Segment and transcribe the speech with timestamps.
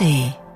[0.00, 0.47] ARD.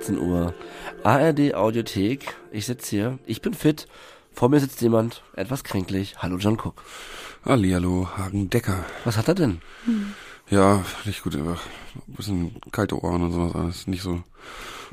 [0.00, 0.54] 18 Uhr,
[1.04, 2.34] ARD Audiothek.
[2.50, 3.86] Ich sitze hier, ich bin fit.
[4.32, 6.14] Vor mir sitzt jemand, etwas kränklich.
[6.18, 6.82] Hallo John Cook.
[7.44, 8.86] Hallihallo, Hagen Decker.
[9.04, 9.60] Was hat er denn?
[10.48, 11.60] Ja, nicht gut, einfach
[12.08, 13.86] ein bisschen kalte Ohren und sowas alles.
[13.88, 14.22] Nicht so,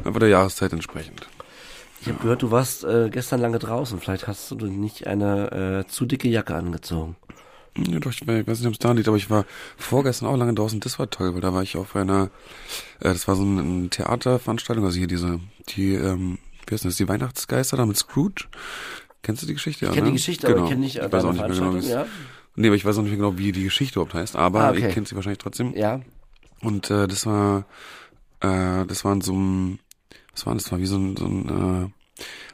[0.03, 1.25] einfach der Jahreszeit entsprechend.
[2.01, 4.01] Ich habe gehört, du warst äh, gestern lange draußen.
[4.01, 7.15] Vielleicht hast du nicht eine äh, zu dicke Jacke angezogen.
[7.89, 9.45] Ja, doch, ich weiß nicht, ob es da liegt, aber ich war
[9.77, 10.79] vorgestern auch lange draußen.
[10.79, 12.29] Das war toll, weil da war ich auf einer,
[12.99, 17.07] äh, das war so eine Theaterveranstaltung, also hier diese, die, ähm, wie heißt das, die
[17.07, 18.45] Weihnachtsgeister da mit Scrooge.
[19.21, 19.85] Kennst du die Geschichte?
[19.85, 21.87] Ich kenne die Geschichte, aber ich kenne nicht ich weiß auch nicht mehr genau, wie
[21.87, 22.05] ja?
[22.55, 24.69] Nee, aber ich weiß auch nicht mehr genau, wie die Geschichte überhaupt heißt, aber Ah,
[24.71, 24.87] okay.
[24.87, 25.75] ich kenne sie wahrscheinlich trotzdem.
[25.75, 26.01] Ja,
[26.61, 27.65] Und äh, das war,
[28.39, 29.79] äh, das war in so einem,
[30.33, 30.63] was war das?
[30.63, 31.49] Das war wie so ein, so ein
[31.85, 31.89] äh,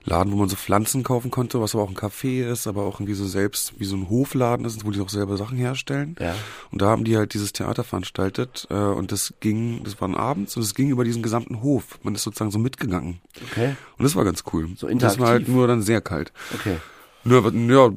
[0.06, 2.96] Laden, wo man so Pflanzen kaufen konnte, was aber auch ein Café ist, aber auch
[3.00, 6.16] irgendwie so selbst wie so ein Hofladen ist, wo die auch selber Sachen herstellen.
[6.20, 6.36] ja.
[6.72, 10.58] Und da haben die halt dieses Theater veranstaltet äh, und das ging, das war abends
[10.58, 12.00] und es ging über diesen gesamten Hof.
[12.04, 13.20] Man ist sozusagen so mitgegangen.
[13.52, 14.70] Okay, Und das war ganz cool.
[14.76, 15.48] So Das war halt interaktiv.
[15.56, 16.32] nur dann sehr kalt.
[16.54, 16.78] okay.
[17.26, 17.42] Ja,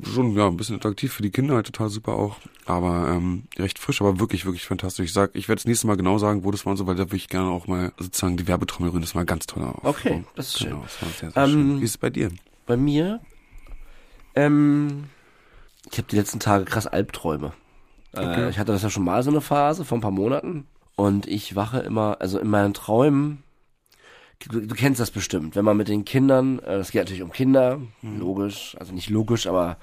[0.05, 2.37] schon, ja, ein bisschen interaktiv für die Kinder halt total super auch.
[2.65, 5.07] Aber ähm, recht frisch, aber wirklich, wirklich fantastisch.
[5.07, 6.95] Ich sag, ich werde das nächste Mal genau sagen, wo das war und so, weil
[6.95, 9.03] da würde ich gerne auch mal sozusagen die Werbetrommel rühren.
[9.03, 9.89] Das war ganz toller Aufbau.
[9.91, 10.83] Okay, das ist genau, schön.
[10.83, 11.81] Das war sehr, sehr Ähm, schön.
[11.81, 12.31] Wie ist es bei dir?
[12.67, 13.21] Bei mir,
[14.35, 15.05] ähm,
[15.91, 17.53] ich habe die letzten Tage krass Albträume.
[18.13, 18.49] Äh, Okay.
[18.51, 21.55] ich hatte das ja schon mal so eine Phase vor ein paar Monaten und ich
[21.55, 23.42] wache immer, also in meinen Träumen,
[24.48, 27.33] du, du kennst das bestimmt, wenn man mit den Kindern, äh, das geht natürlich um
[27.33, 28.19] Kinder, Mhm.
[28.20, 29.77] logisch, also nicht logisch, aber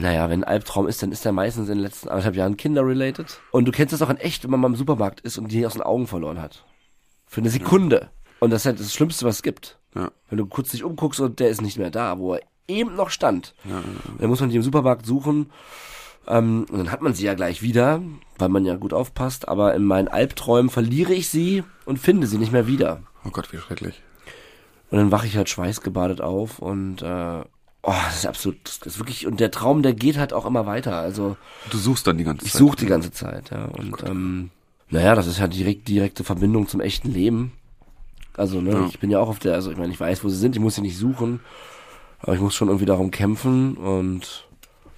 [0.00, 3.40] naja, wenn ein Albtraum ist, dann ist der meistens in den letzten anderthalb Jahren Kinder-related.
[3.50, 5.66] Und du kennst das auch in echt, wenn man mal im Supermarkt ist und die
[5.66, 6.64] aus den Augen verloren hat.
[7.26, 8.10] Für eine Sekunde.
[8.40, 9.78] Und das ist halt das Schlimmste, was es gibt.
[9.94, 10.10] Ja.
[10.30, 13.10] Wenn du kurz dich umguckst und der ist nicht mehr da, wo er eben noch
[13.10, 13.54] stand.
[13.64, 13.82] Ja, ja,
[14.18, 15.50] Dann muss man die im Supermarkt suchen.
[16.28, 18.00] Ähm, und dann hat man sie ja gleich wieder,
[18.38, 19.48] weil man ja gut aufpasst.
[19.48, 23.02] Aber in meinen Albträumen verliere ich sie und finde sie nicht mehr wieder.
[23.26, 24.02] Oh Gott, wie schrecklich.
[24.90, 27.40] Und dann wache ich halt schweißgebadet auf und äh,
[27.82, 30.64] oh, das ist absolut, das ist wirklich, und der Traum, der geht halt auch immer
[30.66, 30.96] weiter.
[30.96, 31.36] Also
[31.70, 32.58] Du suchst dann die ganze ich Zeit.
[32.60, 33.64] suche die ganze Zeit, ja.
[33.66, 34.50] Und ähm,
[34.90, 37.52] naja, das ist ja direkt direkte Verbindung zum echten Leben.
[38.36, 38.86] Also, ne, Ja.
[38.86, 40.60] ich bin ja auch auf der, also ich meine, ich weiß, wo sie sind, ich
[40.62, 41.40] muss sie nicht suchen,
[42.20, 44.46] aber ich muss schon irgendwie darum kämpfen und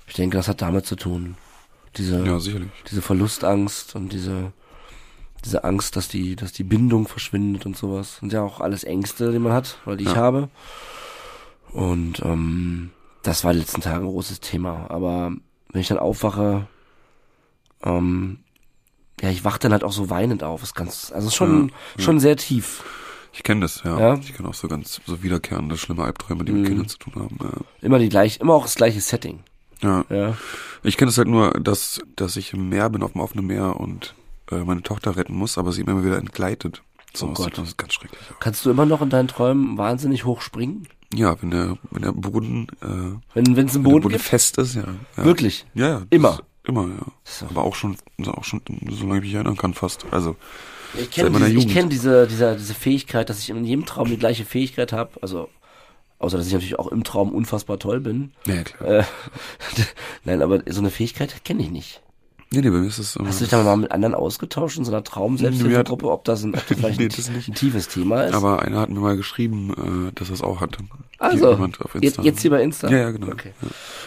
[0.07, 1.37] ich denke, das hat damit zu tun.
[1.97, 2.69] Diese, Ja, sicherlich.
[2.91, 4.53] diese Verlustangst und diese,
[5.45, 8.19] diese Angst, dass die, dass die Bindung verschwindet und sowas.
[8.19, 10.17] Sind ja auch alles Ängste, die man hat, oder die ich Ja.
[10.17, 10.49] habe.
[11.73, 12.91] Und ähm,
[13.23, 14.87] das war die letzten Tage ein großes Thema.
[14.91, 15.33] Aber
[15.71, 16.67] wenn ich dann aufwache,
[17.85, 18.39] ähm,
[19.21, 20.63] ja, ich wach dann halt auch so weinend auf.
[20.63, 22.83] Ist ganz, also ist schon, schon sehr tief.
[23.33, 23.99] Ich kenne das, ja.
[23.99, 24.15] Ja?
[24.15, 26.67] Ich kenne auch so ganz so wiederkehrende, schlimme Albträume, die mit Mhm.
[26.67, 27.39] Kindern zu tun haben.
[27.81, 29.41] Immer die gleich, immer auch das gleiche Setting.
[29.83, 30.05] Ja.
[30.09, 30.17] ja.
[30.29, 30.37] Ja.
[30.83, 33.79] Ich kenne es halt nur, dass, dass ich im Meer bin, auf dem offenen Meer
[33.79, 34.15] und
[34.51, 36.83] äh, meine Tochter retten muss, aber sie immer wieder entgleitet.
[37.15, 37.57] So, Oh Gott.
[37.57, 38.21] Das ist ganz schrecklich.
[38.41, 40.87] Kannst du immer noch in deinen Träumen wahnsinnig hoch springen?
[41.15, 42.87] Ja, wenn der, wenn der Boden, äh,
[43.35, 44.25] Wenn, wenn es einen wenn der Boden Boden gibt?
[44.25, 44.85] fest ist, ja.
[45.17, 45.25] ja.
[45.25, 45.65] Wirklich?
[45.75, 46.03] Ja, ja.
[46.11, 46.41] Immer?
[46.65, 47.07] Immer, ja.
[47.25, 47.47] So.
[47.47, 48.61] Aber auch schon, auch schon,
[48.91, 50.05] solange ich mich erinnern kann, fast.
[50.11, 50.37] Also,
[50.99, 54.19] Ich kenne diese, ich kenn diese, diese, diese Fähigkeit, dass ich in jedem Traum die
[54.19, 55.13] gleiche Fähigkeit habe.
[55.23, 55.49] Also,
[56.19, 58.33] außer dass ich natürlich auch im Traum unfassbar toll bin.
[58.47, 58.91] ja, klar.
[59.01, 59.05] Äh,
[60.25, 62.03] Nein, aber so eine Fähigkeit kenne ich nicht.
[62.51, 64.79] Nee, nee, bei mir ist es, äh, Hast du dich da mal mit anderen ausgetauscht
[64.79, 67.49] in so einer Traum-Selbsthilfegruppe, ob das, ein, ob das vielleicht Nee, ein, das nicht.
[67.49, 68.35] ein tiefes Thema ist?
[68.35, 70.79] aber einer hat mir mal geschrieben, äh, dass er es auch hatte.
[71.19, 71.69] also,
[72.01, 72.89] jetzt, jetzt hier bei Insta?
[72.89, 73.29] Ja, ja, genau.
[73.29, 73.53] Okay.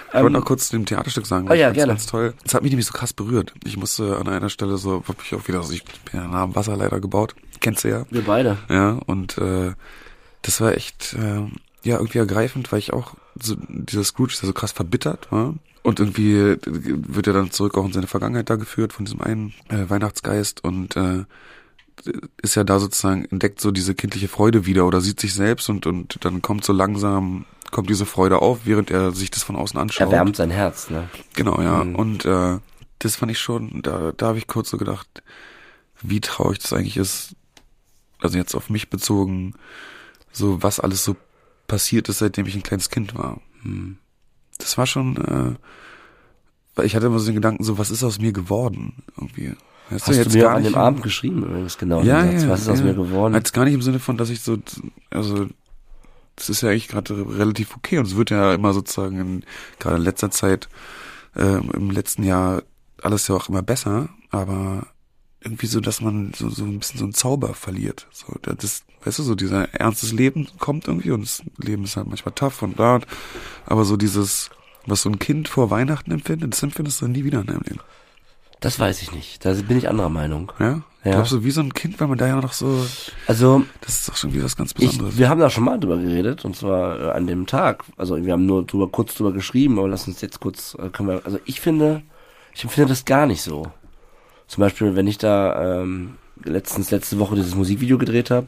[0.07, 1.47] Ich wollte noch kurz zu dem Theaterstück sagen.
[1.49, 1.93] Oh ja, ich fand's gerne.
[1.93, 2.33] Ganz toll.
[2.43, 3.53] Das hat mich nämlich so krass berührt.
[3.63, 6.55] Ich musste an einer Stelle so wirklich auch wieder, also ich bin ja nah am
[6.55, 7.35] Wasser leider gebaut.
[7.59, 8.05] Kennst du ja.
[8.09, 8.57] Wir beide.
[8.69, 9.73] Ja, und äh,
[10.41, 11.41] das war echt äh,
[11.83, 15.53] ja irgendwie ergreifend, weil ich auch so dieser Scrooge ist ja so krass verbittert war.
[15.83, 19.21] Und irgendwie äh, wird er dann zurück auch in seine Vergangenheit da geführt von diesem
[19.21, 21.25] einen äh, Weihnachtsgeist und äh,
[22.41, 25.85] ist ja da sozusagen, entdeckt so diese kindliche Freude wieder oder sieht sich selbst und,
[25.85, 29.79] und dann kommt so langsam, kommt diese Freude auf, während er sich das von außen
[29.79, 30.07] anschaut.
[30.07, 31.09] Erwärmt sein Herz, ne?
[31.35, 31.83] Genau, ja.
[31.83, 31.95] Mhm.
[31.95, 32.59] Und äh,
[32.99, 35.23] das fand ich schon, da, da habe ich kurz so gedacht,
[36.01, 37.35] wie traurig das eigentlich ist,
[38.19, 39.53] also jetzt auf mich bezogen,
[40.31, 41.15] so was alles so
[41.67, 43.41] passiert ist, seitdem ich ein kleines Kind war.
[43.63, 43.97] Hm.
[44.61, 45.55] Das war schon, äh,
[46.75, 49.03] weil ich hatte immer so den Gedanken, so, was ist aus mir geworden?
[49.17, 49.53] Irgendwie.
[49.89, 52.01] Weißt Hast jetzt du mir gar an dem Abend geschrieben übrigens, genau.
[52.01, 52.85] ja, ja, Was ist aus ja.
[52.85, 53.33] mir geworden?
[53.33, 54.57] Jetzt gar nicht im Sinne von, dass ich so,
[55.09, 55.47] also,
[56.37, 59.43] das ist ja eigentlich gerade relativ okay und es wird ja immer sozusagen in,
[59.79, 60.69] gerade in letzter Zeit,
[61.35, 62.63] ähm, im letzten Jahr
[63.01, 64.87] alles ja auch immer besser, aber
[65.43, 68.07] irgendwie so, dass man so, so ein bisschen so einen Zauber verliert.
[68.11, 72.07] So, das, weißt du, so dieser ernstes Leben kommt irgendwie und das Leben ist halt
[72.07, 72.99] manchmal tough und da,
[73.65, 74.49] aber so dieses,
[74.85, 77.79] was so ein Kind vor Weihnachten empfindet, das empfindest du nie wieder in deinem Leben.
[78.59, 79.43] Das weiß ich nicht.
[79.43, 80.51] Da bin ich anderer Meinung.
[80.59, 80.83] Ja?
[81.03, 81.13] Ja.
[81.13, 82.85] Glaubst du, wie so ein Kind, weil man da ja noch so,
[83.25, 85.17] Also, das ist doch schon wieder was ganz ich, Besonderes.
[85.17, 87.83] wir haben da schon mal drüber geredet, und zwar äh, an dem Tag.
[87.97, 91.09] Also, wir haben nur drüber, kurz drüber geschrieben, aber lass uns jetzt kurz, äh, können
[91.09, 92.03] wir, also ich finde,
[92.53, 93.65] ich empfinde das gar nicht so.
[94.51, 98.47] Zum Beispiel, wenn ich da ähm, letztens letzte Woche dieses Musikvideo gedreht habe,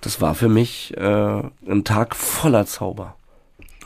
[0.00, 3.14] das war für mich äh, ein Tag voller Zauber.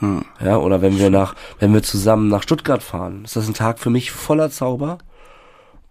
[0.01, 0.23] Ja.
[0.43, 3.81] Ja, oder wenn wir nach, wenn wir zusammen nach Stuttgart fahren, ist das ein Tag
[3.81, 4.97] für mich voller Zauber.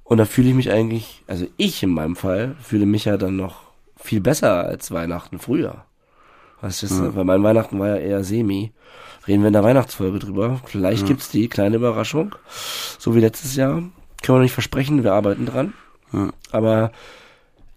[0.04, 3.36] Und da fühle ich mich eigentlich, also ich in meinem Fall, fühle mich ja dann
[3.36, 3.58] noch
[3.98, 5.86] viel besser als Weihnachten früher.
[6.62, 7.16] Weißt du, Ja.
[7.16, 8.72] weil mein Weihnachten war ja eher semi.
[9.28, 10.60] Reden wir in der Weihnachtsfolge drüber.
[10.66, 11.08] Vielleicht Ja.
[11.10, 12.34] gibt's die kleine Überraschung.
[12.98, 13.84] So wie letztes Jahr.
[14.26, 15.76] Können wir noch nicht versprechen, wir arbeiten dran.
[16.12, 16.32] Ja.
[16.52, 16.92] Aber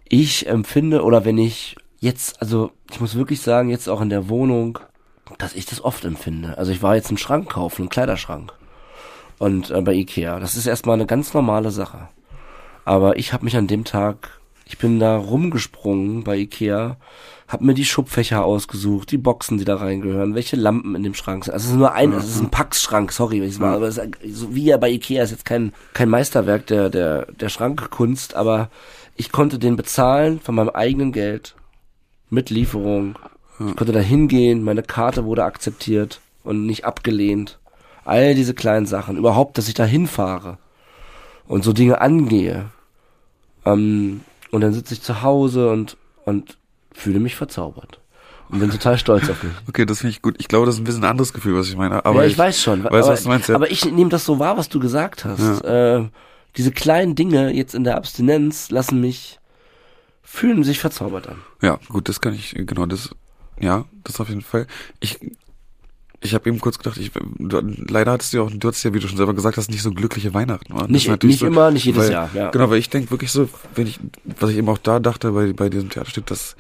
[0.09, 4.31] ich empfinde, oder wenn ich jetzt, also ich muss wirklich sagen, jetzt auch in der
[4.31, 4.79] Wohnung,
[5.37, 6.57] dass ich das oft empfinde.
[6.57, 8.55] Also ich war jetzt einen Schrank kaufen, einen Kleiderschrank.
[9.39, 10.41] Und äh, bei Ikea.
[10.41, 12.09] Das ist erstmal eine ganz normale Sache.
[12.87, 16.97] Aber ich habe mich an dem Tag, ich bin da rumgesprungen bei Ikea,
[17.49, 21.45] habe mir die Schubfächer ausgesucht, die Boxen, die da reingehören, welche Lampen in dem Schrank
[21.45, 21.55] sind.
[21.55, 23.97] Also es ist nur ein, es ist ein Packschrank, sorry, wenn ich mal, aber es
[23.97, 28.37] ist, so wie ja bei Ikea ist jetzt kein kein Meisterwerk der der der Schrankkunst,
[28.37, 28.69] aber
[29.17, 31.55] ich konnte den bezahlen von meinem eigenen Geld
[32.31, 33.19] mit Lieferung.
[33.59, 37.59] Ich konnte da hingehen, meine Karte wurde akzeptiert und nicht abgelehnt.
[38.05, 40.59] All diese kleinen Sachen, überhaupt, dass ich da hinfahre
[41.49, 42.67] und so Dinge angehe.
[43.65, 44.21] Ähm,
[44.51, 46.58] und dann sitze ich zu Hause und, und
[46.99, 48.01] fühle mich verzaubert.
[48.51, 49.53] Und bin total stolz auf mich.
[49.69, 50.37] Okay, das finde ich gut.
[50.39, 52.05] Ich glaube, das ist ein bisschen ein anderes Gefühl, was ich meine.
[52.05, 52.83] Aber ja, ich, weiß schon.
[52.83, 53.49] Weißt aber, was du meinst?
[53.49, 53.55] Ja.
[53.55, 55.61] aber ich nehme das so wahr, was du gesagt hast.
[55.65, 56.09] Äh,
[56.57, 59.39] diese kleinen Dinge jetzt in der Abstinenz lassen mich,
[60.23, 61.37] fühlen sich verzaubert an.
[61.63, 63.11] ja, gut, das kann ich, genau, das,
[63.61, 64.67] ja, das auf jeden Fall.
[64.99, 65.21] Ich,
[66.21, 68.93] ich habe eben kurz gedacht, ich, du, leider hattest du ja auch, du hattest ja,
[68.95, 70.73] wie du schon selber gesagt hast, nicht so glückliche Weihnachten.
[70.73, 70.89] oder?
[70.89, 72.51] Nicht- nicht immer, nicht jedes weil, Jahr, ja.
[72.51, 75.53] Genau, weil ich denke wirklich so, wenn ich, was ich eben auch da dachte bei,
[75.53, 76.57] bei diesem Theaterstück, das,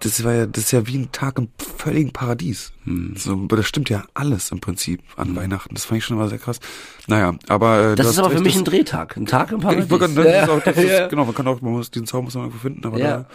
[0.00, 2.72] das war ja, das ist ja wie ein Tag im völligen Paradies.
[2.84, 3.14] Hm.
[3.16, 5.74] So, das stimmt ja alles im Prinzip an Weihnachten.
[5.74, 6.60] Das fand ich schon immer sehr krass.
[7.06, 9.86] Naja, aber äh, Das ist aber für mich das- ein Drehtag, ein Tag im Paradies.
[9.88, 11.06] das ist auch, ist, Ja.
[11.08, 13.16] genau, man kann auch, man muss diesen Zauber muss man irgendwo finden, aber Ja.
[13.18, 13.28] da,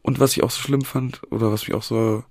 [0.00, 2.24] und was ich auch so schlimm fand, oder was mich auch so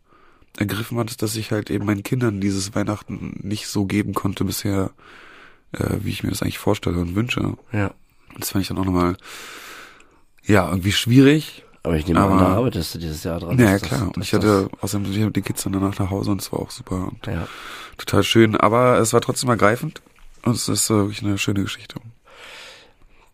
[0.58, 4.44] ergriffen hat, ist, dass ich halt eben meinen Kindern dieses Weihnachten nicht so geben konnte
[4.44, 4.92] bisher,
[5.72, 7.58] äh, wie ich mir das eigentlich vorstelle und wünsche.
[7.72, 7.92] ja.
[8.40, 9.18] Das fand ich dann auch nochmal,
[10.46, 11.64] ja, irgendwie schwierig.
[11.84, 13.58] Aber ich nehme an, Aber- da arbeitest du dieses Jahr dran.
[13.58, 14.04] Ja, das- klar.
[14.04, 16.60] Und dass ich hatte, außerdem mit den Kids dann danach nach Hause und es war
[16.60, 17.48] auch super und das, ja.
[17.98, 18.56] total schön.
[18.56, 20.02] Aber es war trotzdem ergreifend.
[20.44, 21.96] Und es ist äh, wirklich eine schöne Geschichte.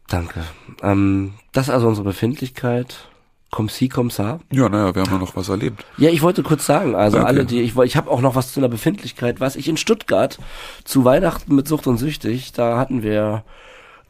[0.07, 0.43] Danke.
[0.81, 3.07] Ähm, das ist also unsere Befindlichkeit.
[3.49, 4.39] Komm sie, komm sa.
[4.51, 5.85] Ja, naja, wir haben ja noch was erlebt.
[5.97, 7.25] Ja, ich wollte kurz sagen, also Okay.
[7.27, 9.77] alle, die ich wollte, ich habe auch noch was zu einer Befindlichkeit, was ich in
[9.77, 10.37] Stuttgart
[10.83, 13.43] zu Weihnachten mit Sucht und Süchtig, da hatten wir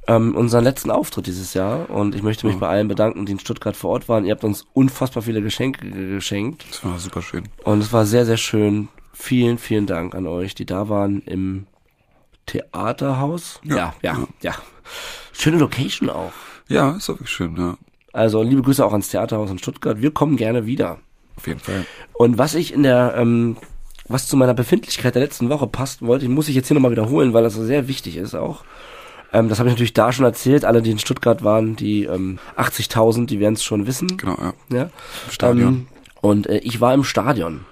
[0.08, 2.60] ähm, unseren letzten Auftritt dieses Jahr und ich möchte mich Mhm.
[2.62, 4.26] bei allen bedanken, die in Stuttgart vor Ort waren.
[4.26, 7.44] Ihr habt uns unfassbar viele Geschenke ge- geschenkt Das war super schön.
[7.64, 8.88] und es war sehr, sehr schön.
[9.14, 11.66] Vielen, vielen Dank an euch, die da waren im
[12.46, 13.60] Theaterhaus.
[13.64, 14.14] Ja, ja, ja.
[14.14, 14.28] ja.
[14.42, 14.56] ja.
[15.34, 16.32] Schöne Location auch.
[16.68, 17.78] Ja, ist wirklich schön, ja.
[18.14, 20.02] Also liebe Grüße auch ans Theaterhaus in Stuttgart.
[20.02, 21.00] Wir kommen gerne wieder.
[21.36, 21.86] Auf jeden Fall.
[22.14, 23.58] Und was ich in der, ähm,
[24.08, 27.34] was zu meiner Befindlichkeit der letzten Woche passt, wollte, muss ich jetzt hier nochmal wiederholen,
[27.34, 28.64] weil das so sehr wichtig ist auch.
[29.34, 30.66] Ähm, das habe ich natürlich da schon erzählt.
[30.66, 34.18] Alle, die in Stuttgart waren, die ähm, 80.000, die werden es schon wissen.
[34.18, 34.54] Genau, ja.
[34.70, 34.90] Ja?
[35.30, 35.68] Stadion.
[35.68, 35.88] Ähm,
[36.22, 37.66] und äh, ich war im Stadion.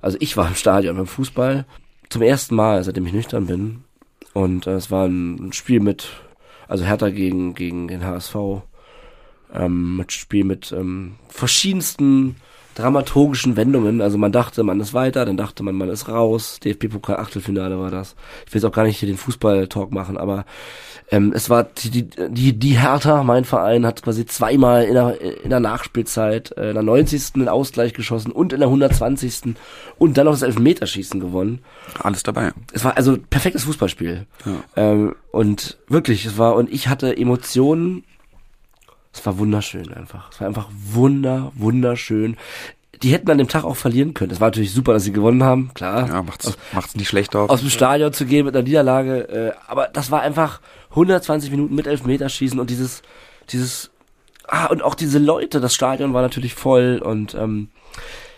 [0.00, 1.64] Also ich war im Stadion beim Fußball
[2.08, 3.84] zum ersten Mal, seitdem ich nüchtern bin.
[4.32, 6.08] Und äh, es war ein, ein Spiel mit,
[6.68, 8.36] also Hertha gegen, gegen den HSV.
[9.52, 12.36] Ähm, mit Spiel mit ähm, verschiedensten
[12.74, 14.00] dramaturgischen Wendungen.
[14.00, 16.60] Also man dachte, man ist weiter, dann dachte man, man ist raus.
[16.64, 18.16] DFB-Pokal Achtelfinale war das.
[18.46, 20.44] Ich will jetzt auch gar nicht hier den Fußball-Talk machen, aber
[21.10, 25.20] ähm, es war die, die, die, die Hertha, mein Verein, hat quasi zweimal in der,
[25.20, 27.34] in der Nachspielzeit, äh, in der 90.
[27.34, 29.54] den Ausgleich geschossen und in der 120.
[29.98, 31.60] und dann noch das Elfmeterschießen gewonnen.
[31.98, 32.52] Alles dabei.
[32.72, 34.26] Es war also perfektes Fußballspiel.
[34.44, 34.52] Ja.
[34.76, 38.04] Ähm, und wirklich, es war, und ich hatte Emotionen.
[39.14, 40.30] Es war wunderschön einfach.
[40.32, 42.36] Es war einfach wunder, wunderschön.
[43.02, 44.32] die hätten an dem Tag auch verlieren können.
[44.32, 46.08] Es war natürlich super, dass sie gewonnen haben, klar.
[46.08, 47.48] Ja, macht's, macht's nicht schlecht auf.
[47.48, 51.74] Aus dem Stadion zu gehen mit einer Niederlage, äh, aber das war einfach 120 Minuten
[51.74, 53.02] mit Elfmeterschießen und dieses,
[53.50, 53.90] dieses,
[54.48, 57.68] ah, und auch diese Leute, das Stadion war natürlich voll und ähm,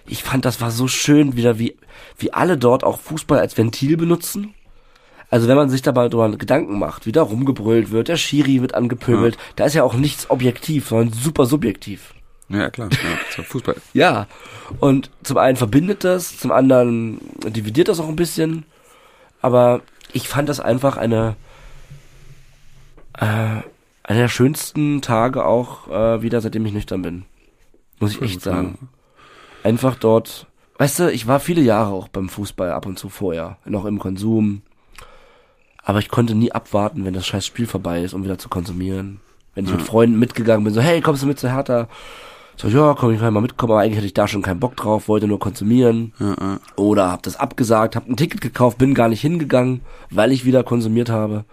[0.06, 1.76] ich fand, das war so schön wieder, wie,
[2.18, 4.54] wie alle dort auch Fußball als Ventil benutzen.
[5.28, 8.74] Also wenn man sich dabei drüber Gedanken macht, wie da rumgebrüllt wird, der Schiri wird
[8.74, 12.14] angepöbelt, da ist ja auch nichts objektiv, sondern super subjektiv.
[12.48, 12.90] Ja, klar.
[12.92, 13.76] Ja, Fußball.
[13.92, 14.28] Ja,
[14.78, 18.64] und zum einen verbindet das, zum anderen dividiert das auch ein bisschen,
[19.42, 19.80] aber
[20.12, 21.34] ich fand das einfach eine,
[23.14, 27.24] äh, einer der schönsten Tage auch äh, wieder, seitdem ich nüchtern bin.
[27.98, 28.88] Muss ich echt sagen.
[29.64, 30.46] Einfach dort,
[30.78, 33.98] weißt du, ich war viele Jahre auch beim Fußball ab und zu vorher, noch im
[33.98, 34.62] Konsum,
[35.86, 39.20] aber ich konnte nie abwarten, wenn das scheiß Spiel vorbei ist, um wieder zu konsumieren.
[39.54, 39.76] Wenn ich Ja.
[39.78, 41.88] mit Freunden mitgegangen bin, so, hey, kommst du mit zu Hertha?
[42.58, 44.76] So, ja, komm, ich kann mal mitkommen, aber eigentlich hatte ich da schon keinen Bock
[44.76, 46.12] drauf, wollte nur konsumieren.
[46.18, 46.58] Ja, ja.
[46.76, 50.64] Oder hab das abgesagt, hab ein Ticket gekauft, bin gar nicht hingegangen, weil ich wieder
[50.64, 51.44] konsumiert habe.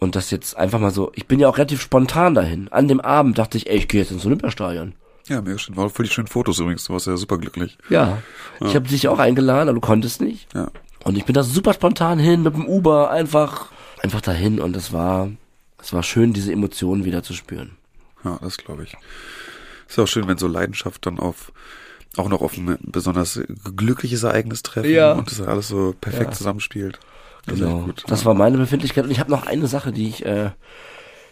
[0.00, 2.68] Und das jetzt einfach mal so, ich bin ja auch relativ spontan dahin.
[2.70, 4.94] An dem Abend dachte ich, ey, ich gehe jetzt ins Olympiastadion.
[5.28, 5.76] Ja, mega schön.
[5.76, 6.84] War voll die schönen Fotos übrigens.
[6.84, 7.76] Du warst ja super glücklich.
[7.90, 8.18] Ja.
[8.60, 10.48] Ich habe dich auch eingeladen, aber du konntest nicht.
[10.54, 10.68] Ja.
[11.04, 13.66] Und ich bin da super spontan hin mit dem Uber, einfach,
[14.02, 14.60] einfach dahin.
[14.60, 15.30] Und es war,
[15.80, 17.72] es war schön, diese Emotionen wieder zu spüren.
[18.24, 18.96] Ja, das glaube ich.
[19.88, 21.52] Ist auch schön, wenn so Leidenschaft dann auf
[22.16, 23.40] auch noch auf ein besonders
[23.76, 25.12] glückliches Ereignis treffen Ja.
[25.12, 26.36] und das alles so perfekt Ja.
[26.36, 26.98] zusammenspielt.
[27.46, 27.88] Das Genau.
[28.06, 29.04] Das war meine Befindlichkeit.
[29.04, 30.50] Und ich habe noch eine Sache, die ich, äh,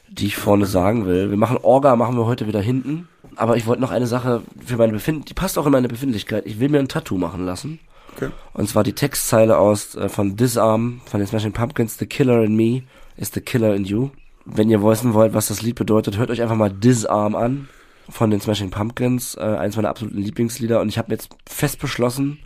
[0.08, 1.30] die ich vorne sagen will.
[1.30, 3.08] Wir machen Orga, machen wir heute wieder hinten.
[3.34, 6.46] Aber ich wollte noch eine Sache für meine Befindlichkeit, die passt auch in meine Befindlichkeit.
[6.46, 7.80] Ich will mir ein Tattoo machen lassen.
[8.16, 8.30] Okay.
[8.54, 12.56] Und zwar die Textzeile aus äh, von Disarm, von den Smashing Pumpkins, The Killer in
[12.56, 12.82] Me
[13.16, 14.10] is the Killer in You.
[14.44, 17.68] Wenn ihr wissen wollt, was das Lied bedeutet, hört euch einfach mal Disarm an
[18.08, 20.80] von den Smashing Pumpkins, äh, eins meiner absoluten Lieblingslieder.
[20.80, 22.38] Und ich habe jetzt fest beschlossen,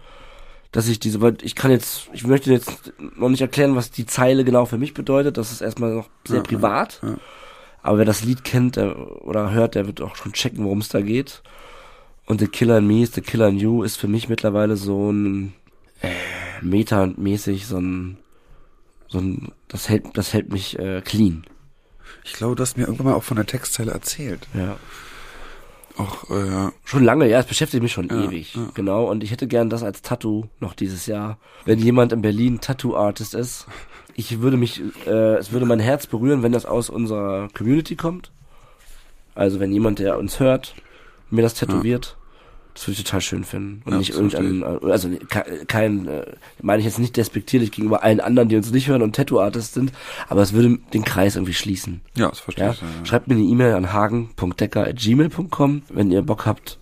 [0.73, 4.45] dass ich diese, ich kann jetzt, ich möchte jetzt noch nicht erklären, was die Zeile
[4.45, 5.37] genau für mich bedeutet.
[5.37, 7.01] Das ist erstmal noch sehr Ja, privat.
[7.03, 7.17] ja.
[7.83, 10.89] Aber wer das Lied kennt der, oder hört, der wird auch schon checken, worum es
[10.89, 11.43] da geht.
[12.27, 15.11] Und The Killer in Me is The Killer in You ist für mich mittlerweile so
[15.11, 15.53] ein
[16.03, 16.11] äh,
[16.63, 18.17] metamäßig so ein
[19.09, 21.45] so ein das hält das hält mich äh, clean.
[22.25, 24.47] Ich glaube, du hast mir irgendwann mal auch von der Textzeile erzählt.
[24.55, 24.77] Ja.
[25.97, 26.71] Auch, äh.
[26.85, 28.55] Schon lange, ja, es beschäftigt mich schon Ja, ewig.
[28.55, 28.69] ja.
[28.75, 29.05] Genau.
[29.11, 31.39] Und ich hätte gern das als Tattoo noch dieses Jahr.
[31.65, 33.67] Wenn jemand in Berlin Tattoo-Artist ist,
[34.15, 38.33] ich würde mich, äh, es würde mein Herz berühren, wenn das aus unserer Community kommt.
[39.35, 40.75] Also wenn jemand, der uns hört,
[41.31, 42.17] mir das tätowiert,
[42.75, 43.83] das würde ich total schön finden.
[43.85, 46.27] Und Ja, nicht das verstehe irgendein, also ke- kein, äh,
[46.63, 49.93] meine ich jetzt nicht despektierlich gegenüber allen anderen, die uns nicht hören und Tattoo-Artists sind,
[50.29, 52.01] aber es würde den Kreis irgendwie schließen.
[52.17, 52.71] Ja, das verstehe Ja?
[52.73, 52.81] ich.
[52.81, 53.05] Ja, ja.
[53.07, 56.79] Schreibt mir eine E-Mail an hagen.decker.gmail.com, wenn ihr Bock habt,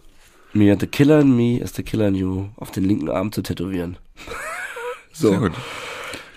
[0.52, 3.42] mir The Killer in Me is the Killer in You auf den linken Arm zu
[3.42, 3.98] tätowieren.
[5.12, 5.52] so, Sehr gut.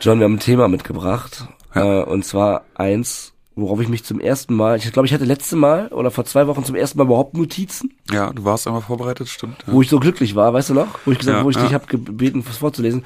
[0.01, 1.45] John, wir haben ein Thema mitgebracht.
[1.73, 5.55] Äh, und zwar eins, worauf ich mich zum ersten Mal, ich glaube, ich hatte letzte
[5.55, 9.27] Mal oder vor zwei Wochen zum ersten Mal überhaupt Notizen, Ja, du warst einmal vorbereitet,
[9.27, 9.63] stimmt.
[9.67, 9.73] Ja.
[9.73, 10.99] wo ich so glücklich war, weißt du noch?
[11.05, 11.63] Wo ich gesagt, Ja, wo ich ja.
[11.63, 13.05] dich habe gebeten, was vorzulesen.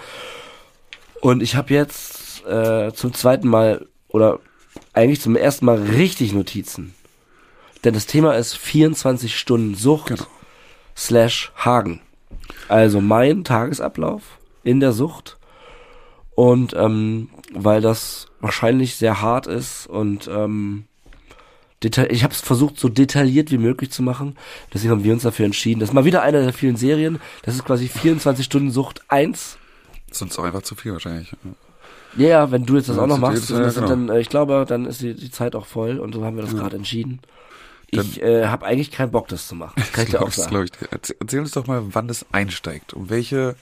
[1.21, 4.39] Und ich habe jetzt äh, zum zweiten Mal oder
[4.93, 6.93] eigentlich zum ersten Mal richtig Notizen.
[7.83, 10.23] Denn das Thema ist 24 Stunden Sucht Genau.
[10.95, 12.01] slash Hagen.
[12.67, 14.21] Also mein Tagesablauf
[14.63, 15.37] in der Sucht.
[16.35, 20.85] Und ähm, weil das wahrscheinlich sehr hart ist und ähm,
[21.83, 24.35] ich habe es versucht so detailliert wie möglich zu machen.
[24.73, 25.81] Deswegen haben wir uns dafür entschieden.
[25.81, 27.19] Das ist mal wieder eine der vielen Serien.
[27.43, 29.57] Das ist quasi 24 Stunden Sucht 1.
[30.11, 31.33] Sonst auch einfach zu viel wahrscheinlich.
[32.17, 33.87] Ja, ja, wenn du jetzt das Ja, auch noch das machst, ist- das ja, genau.
[34.07, 36.43] dann, äh, ich glaube, dann ist die, die Zeit auch voll und so haben wir
[36.43, 37.19] das gerade entschieden.
[37.91, 39.73] Dann- Ich äh, habe eigentlich keinen Bock, das zu machen.
[39.75, 40.63] Das kann ich dir auch Das sagen.
[40.63, 40.71] ich.
[40.89, 42.93] Erzähl, erzähl uns doch mal, wann das einsteigt.
[42.95, 43.55] Um welche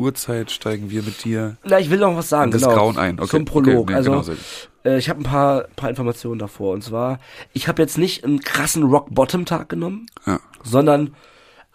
[0.00, 2.50] Uhrzeit steigen wir mit dir Na, ich will noch was sagen.
[2.50, 3.18] das genau, Grauen ein?
[3.18, 3.76] Okay, Zum Prolog.
[3.82, 4.38] Okay, nee, also genau,
[4.84, 6.72] äh, ich habe ein paar, paar Informationen davor.
[6.72, 7.18] Und zwar,
[7.52, 10.40] ich habe jetzt nicht einen krassen Rock-Bottom-Tag genommen, ja.
[10.62, 11.14] sondern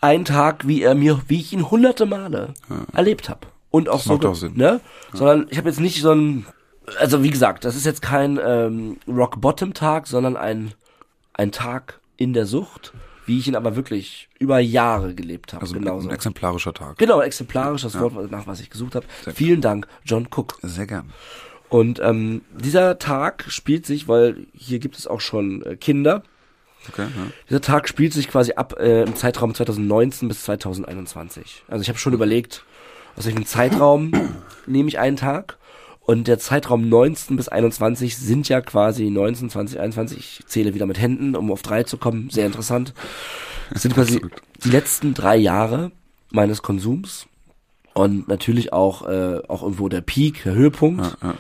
[0.02, 2.54] einen Tag, wie er mir, wie ich ihn hunderte Male
[2.94, 3.42] erlebt habe.
[3.72, 4.54] Und auch Das so, auch Sinn.
[4.56, 4.80] ne?
[5.14, 6.46] Sondern ich habe jetzt nicht so ein,
[7.00, 10.74] also wie gesagt, das ist jetzt kein ähm, Rock-Bottom-Tag, sondern ein,
[11.34, 12.94] ein Tag in der Sucht,
[13.26, 15.62] wie ich ihn aber wirklich über Jahre gelebt habe.
[15.62, 16.10] Also genauso.
[16.10, 16.98] ein exemplarischer Tag.
[16.98, 19.06] Genau, exemplarisch, das Wort, nach was ich gesucht habe.
[19.34, 20.58] Vielen Dank, John Cook.
[20.62, 21.12] Sehr gern.
[21.70, 26.24] Und ähm, dieser Tag spielt sich, weil hier gibt es auch schon äh, Kinder,
[26.90, 27.32] Okay, ja.
[27.50, 31.64] dieser Tag spielt sich quasi ab äh, im Zeitraum 2019 bis 2021.
[31.68, 32.64] Also ich habe schon überlegt,
[33.16, 34.12] aus welchem Zeitraum
[34.68, 35.58] nehme ich einen Tag.
[36.06, 40.18] Und der Zeitraum 19 bis 21 sind ja quasi 19, 20, 21.
[40.20, 42.30] Ich zähle wieder mit Händen, um auf drei zu kommen.
[42.30, 42.94] Sehr interessant.
[43.72, 44.42] Das sind quasi Absolut.
[44.64, 45.92] die letzten drei Jahre
[46.32, 47.26] meines Konsums
[47.96, 51.04] und natürlich auch äh, auch irgendwo der Peak, der Höhepunkt.
[51.04, 51.36] Ja, ja.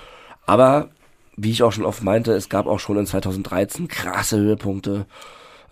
[0.47, 0.89] Aber
[1.37, 5.05] wie ich auch schon oft meinte, es gab auch schon in 2013 krasse Höhepunkte.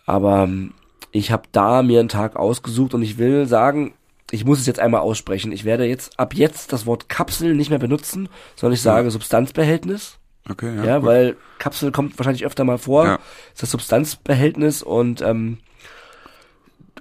[0.06, 0.74] Aber ähm,
[1.12, 3.94] ich habe da mir einen Tag ausgesucht und ich will sagen,
[4.34, 5.52] ich muss es jetzt einmal aussprechen.
[5.52, 10.18] Ich werde jetzt ab jetzt das Wort Kapsel nicht mehr benutzen, sondern ich sage Substanzbehältnis.
[10.50, 10.84] Okay, ja.
[10.84, 11.06] Ja, gut.
[11.08, 13.06] weil Kapsel kommt wahrscheinlich öfter mal vor.
[13.06, 13.16] Ja.
[13.18, 15.60] Das ist das Substanzbehältnis und ähm,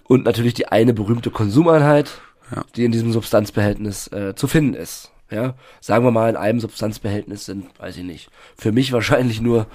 [0.04, 2.10] und natürlich die eine berühmte Konsumeinheit,
[2.54, 2.64] Ja.
[2.76, 5.10] die in diesem Substanzbehältnis äh, zu finden ist.
[5.30, 9.66] Ja, sagen wir mal, in einem Substanzbehältnis sind, weiß ich nicht, für mich wahrscheinlich nur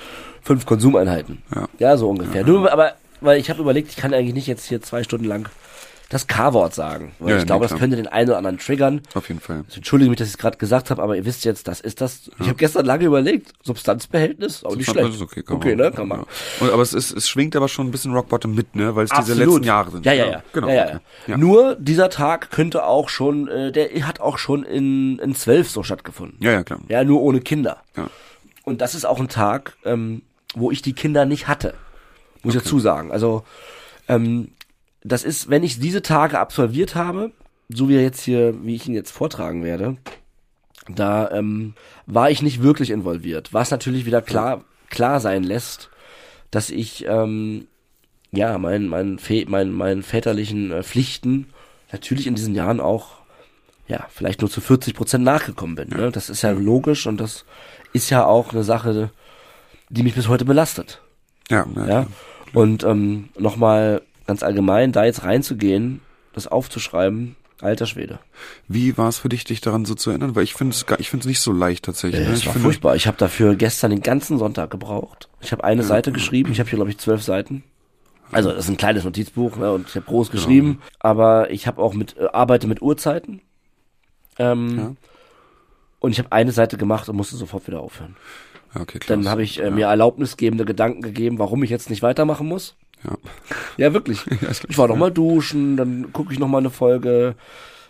[0.44, 1.42] fünf Konsumeinheiten.
[1.56, 1.68] Ja.
[1.80, 2.46] Ja, so ungefähr.
[2.46, 5.50] Nur, aber, weil ich habe überlegt, ich kann eigentlich nicht jetzt hier zwei Stunden lang
[6.10, 7.12] das K-Wort sagen.
[7.20, 9.02] Weil Ja, ich glaube, nee, das könnte den einen oder anderen triggern.
[9.14, 9.66] Auf jeden Fall.
[9.68, 12.00] Ich entschuldige mich, dass ich es gerade gesagt habe, aber ihr wisst jetzt, das ist
[12.00, 12.32] das.
[12.40, 15.14] Ich habe gestern lange überlegt, Substanzbehältnis, auch nicht schlecht.
[15.14, 16.26] ist okay, okay ne, kann man.
[16.62, 16.72] Ja.
[16.72, 18.96] Aber es, ist, es schwingt aber schon ein bisschen Rock Bottom mit, ne?
[18.96, 19.48] Weil es diese Absolut.
[19.48, 20.06] letzten Jahre sind.
[20.06, 20.44] Ja, ja, ja.
[20.54, 20.68] Genau.
[20.70, 20.94] Ja, ja, okay.
[20.94, 21.32] ja.
[21.32, 21.38] Ja.
[21.38, 25.84] Nur dieser Tag könnte auch schon, äh, der hat auch schon in, in zwölf so
[25.84, 26.38] stattgefunden.
[26.42, 26.80] ja, ja, klar.
[26.88, 27.78] Ja, nur ohne Kinder.
[27.98, 28.10] Ja.
[28.64, 30.22] Und das ist auch ein Tag, ähm,
[30.56, 31.74] wo ich die Kinder nicht hatte.
[32.44, 33.12] Muss ich dazu sagen.
[33.12, 33.44] Also,
[34.08, 34.50] ähm,
[35.08, 37.32] das ist, wenn ich diese Tage absolviert habe,
[37.70, 39.98] so wie er jetzt hier, wie ich ihn jetzt vortragen werde,
[40.90, 41.74] da ähm,
[42.06, 43.54] war ich nicht wirklich involviert.
[43.54, 45.90] Was natürlich wieder klar, klar sein lässt,
[46.52, 47.68] dass ich ähm,
[48.32, 51.48] ja meinen mein, Vä- mein, meinen väterlichen äh, Pflichten
[51.92, 53.18] natürlich in diesen Jahren auch
[53.88, 55.90] ja vielleicht nur zu 40 Prozent nachgekommen bin.
[55.90, 56.12] Ne?
[56.12, 57.46] Das ist ja logisch und das
[57.94, 59.12] ist ja auch eine Sache,
[59.90, 61.02] die mich bis heute belastet.
[61.50, 62.08] Ja, ja, Ja.
[62.54, 66.02] Und ähm, nochmal ganz allgemein, da jetzt reinzugehen,
[66.34, 68.20] das aufzuschreiben, alter Schwede.
[68.68, 70.36] Wie war es für dich, dich daran so zu erinnern?
[70.36, 72.28] Weil ich finde es gar- ich finde es nicht so leicht tatsächlich.
[72.28, 72.34] ne?
[72.34, 72.96] Es ich war furchtbar.
[72.96, 75.30] Ich habe dafür gestern den ganzen Sonntag gebraucht.
[75.42, 76.52] Ich habe eine Seite geschrieben.
[76.52, 77.64] Ich habe hier, glaube ich, zwölf Seiten.
[78.32, 80.82] Also das ist ein kleines Notizbuch ne, und ich habe groß geschrieben.
[81.00, 83.42] Aber ich habe auch mit äh, arbeite mit Uhrzeiten.
[84.38, 84.96] Ähm, Ja.
[86.00, 88.16] Und ich habe eine Seite gemacht und musste sofort wieder aufhören.
[88.76, 89.18] Ja, okay, klar.
[89.18, 92.76] Dann habe ich äh, mir erlaubnisgebende Gedanken gegeben, warum ich jetzt nicht weitermachen muss.
[93.04, 93.18] Ja.
[93.78, 94.26] Ja, wirklich.
[94.70, 97.36] ich war noch mal duschen, dann gucke ich noch mal eine Folge.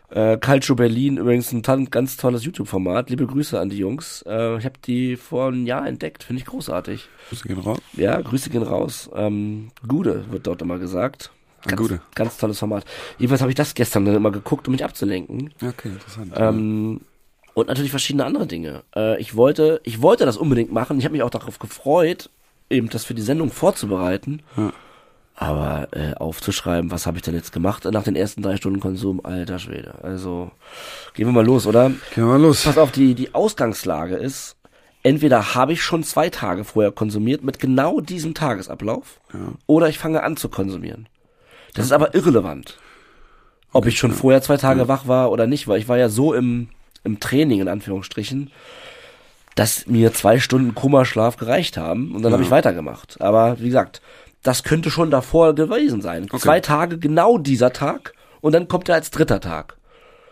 [0.10, 3.10] Äh, Calcio Berlin, übrigens ein ganz tolles YouTube-Format.
[3.10, 4.24] Liebe Grüße an die Jungs.
[4.26, 7.10] Äh, ich habe die vor einem Jahr entdeckt, finde ich großartig.
[7.30, 7.80] Grüße gehen raus.
[7.94, 9.10] Ja, Grüße gehen raus.
[9.14, 11.32] Ähm, Gude wird dort immer gesagt.
[11.62, 12.02] Ah, Ganz, Gude.
[12.16, 12.86] ganz tolles Format.
[13.18, 15.54] Jedenfalls habe ich das gestern dann immer geguckt, um mich abzulenken.
[15.62, 16.32] Okay, interessant.
[16.38, 17.02] Ähm,
[17.54, 18.84] und natürlich verschiedene andere Dinge.
[18.96, 21.00] Äh, ich wollte, ich wollte das unbedingt machen.
[21.00, 22.30] Ich habe mich auch darauf gefreut,
[22.70, 24.42] eben das für die Sendung vorzubereiten.
[24.56, 24.72] Ja.
[25.40, 29.24] Aber äh, aufzuschreiben, was habe ich denn jetzt gemacht nach den ersten drei Stunden Konsum,
[29.24, 30.04] alter Schwede.
[30.04, 30.50] Also
[31.14, 31.90] gehen wir mal los, oder?
[31.90, 32.64] Gehen wir mal los.
[32.64, 34.56] Pass auf, die, die Ausgangslage ist,
[35.04, 39.22] entweder habe ich schon zwei Tage vorher konsumiert mit genau diesem Tagesablauf,
[39.68, 41.08] oder ich fange an zu konsumieren.
[41.76, 42.80] Das ist aber irrelevant.
[43.74, 46.34] Ob ich schon vorher zwei Tage wach war oder nicht, weil ich war ja so
[46.34, 46.70] im,
[47.04, 48.50] im Training, in Anführungsstrichen,
[49.54, 53.22] dass mir zwei Stunden Kummerschlaf gereicht haben und dann habe ich weitergemacht.
[53.22, 54.02] Aber wie gesagt,
[54.44, 56.28] das könnte schon davor gewesen sein.
[56.38, 59.78] Zwei Tage, genau dieser Tag und dann kommt er als dritter Tag.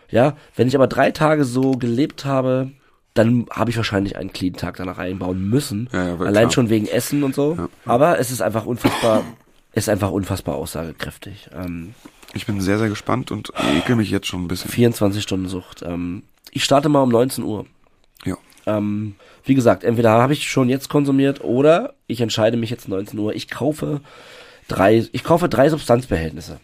[0.10, 2.72] Ja, wenn ich aber drei Tage so gelebt habe,
[3.15, 5.89] dann habe ich wahrscheinlich einen clean Tag danach einbauen müssen.
[5.91, 6.52] Ja, ja, Allein klar.
[6.52, 7.58] schon wegen Essen und so.
[7.86, 9.24] Aber es ist einfach unfassbar,
[9.74, 11.50] ist einfach unfassbar aussagekräftig.
[11.54, 11.94] Ähm,
[12.34, 14.70] Ich bin sehr, sehr gespannt und ekel mich jetzt schon ein bisschen.
[14.70, 15.82] 24 Stunden Sucht.
[15.82, 17.65] Ähm, ich starte mal um 19 Uhr.
[18.26, 18.36] Ja.
[18.65, 23.19] Ähm, wie gesagt, entweder habe ich schon jetzt konsumiert oder ich entscheide mich jetzt 19
[23.19, 23.36] Uhr.
[23.36, 24.01] Ich kaufe
[24.67, 26.60] drei, ich kaufe drei Substanzbehältnisse.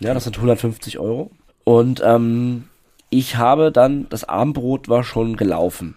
[0.00, 1.30] Ja, das sind 150 Euro.
[1.64, 2.64] Und ähm,
[3.10, 5.96] ich habe dann, das Abendbrot war schon gelaufen.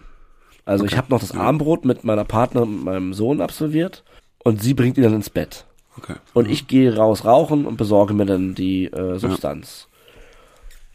[0.64, 4.04] Also ich habe noch das Abendbrot mit meiner Partnerin und meinem Sohn absolviert
[4.44, 5.66] und sie bringt ihn dann ins Bett.
[5.98, 6.14] Okay.
[6.32, 9.88] Und ich gehe raus rauchen und besorge mir dann die äh, Substanz.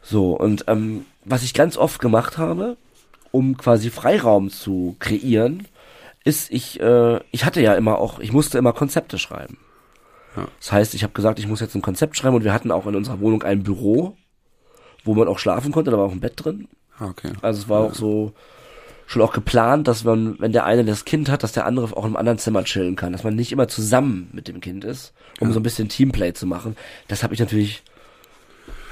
[0.01, 2.78] So, und ähm, was ich ganz oft gemacht habe,
[3.36, 5.67] um quasi Freiraum zu kreieren,
[6.24, 9.58] ist, ich, äh, ich hatte ja immer auch, ich musste immer Konzepte schreiben.
[10.38, 10.48] Ja.
[10.58, 12.88] Das heißt, ich habe gesagt, ich muss jetzt ein Konzept schreiben und wir hatten auch
[12.88, 14.15] in unserer Wohnung ein Büro,
[15.04, 16.69] wo man auch schlafen konnte, da war auch ein Bett drin.
[16.98, 17.34] Ah, okay.
[17.41, 18.32] Also es war auch so
[19.06, 22.06] schon auch geplant, dass man, wenn der eine das Kind hat, dass der andere auch
[22.06, 25.52] im anderen Zimmer chillen kann, dass man nicht immer zusammen mit dem Kind ist, um
[25.52, 26.78] so ein bisschen Teamplay zu machen.
[27.10, 27.84] Das habe ich natürlich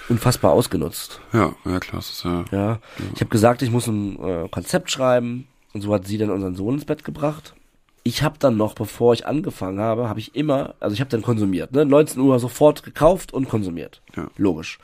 [0.09, 1.21] unfassbar ausgenutzt.
[1.31, 2.45] Ja, ja klar, das ist ja.
[2.51, 2.79] Ja,
[3.13, 6.55] ich habe gesagt, ich muss ein äh, Konzept schreiben und so hat sie dann unseren
[6.55, 7.53] Sohn ins Bett gebracht.
[8.05, 11.21] Ich habe dann noch, bevor ich angefangen habe, habe ich immer, also ich habe dann
[11.21, 14.01] konsumiert, ne, 19 Uhr sofort gekauft und konsumiert.
[14.15, 14.27] Ja.
[14.35, 14.77] Logisch.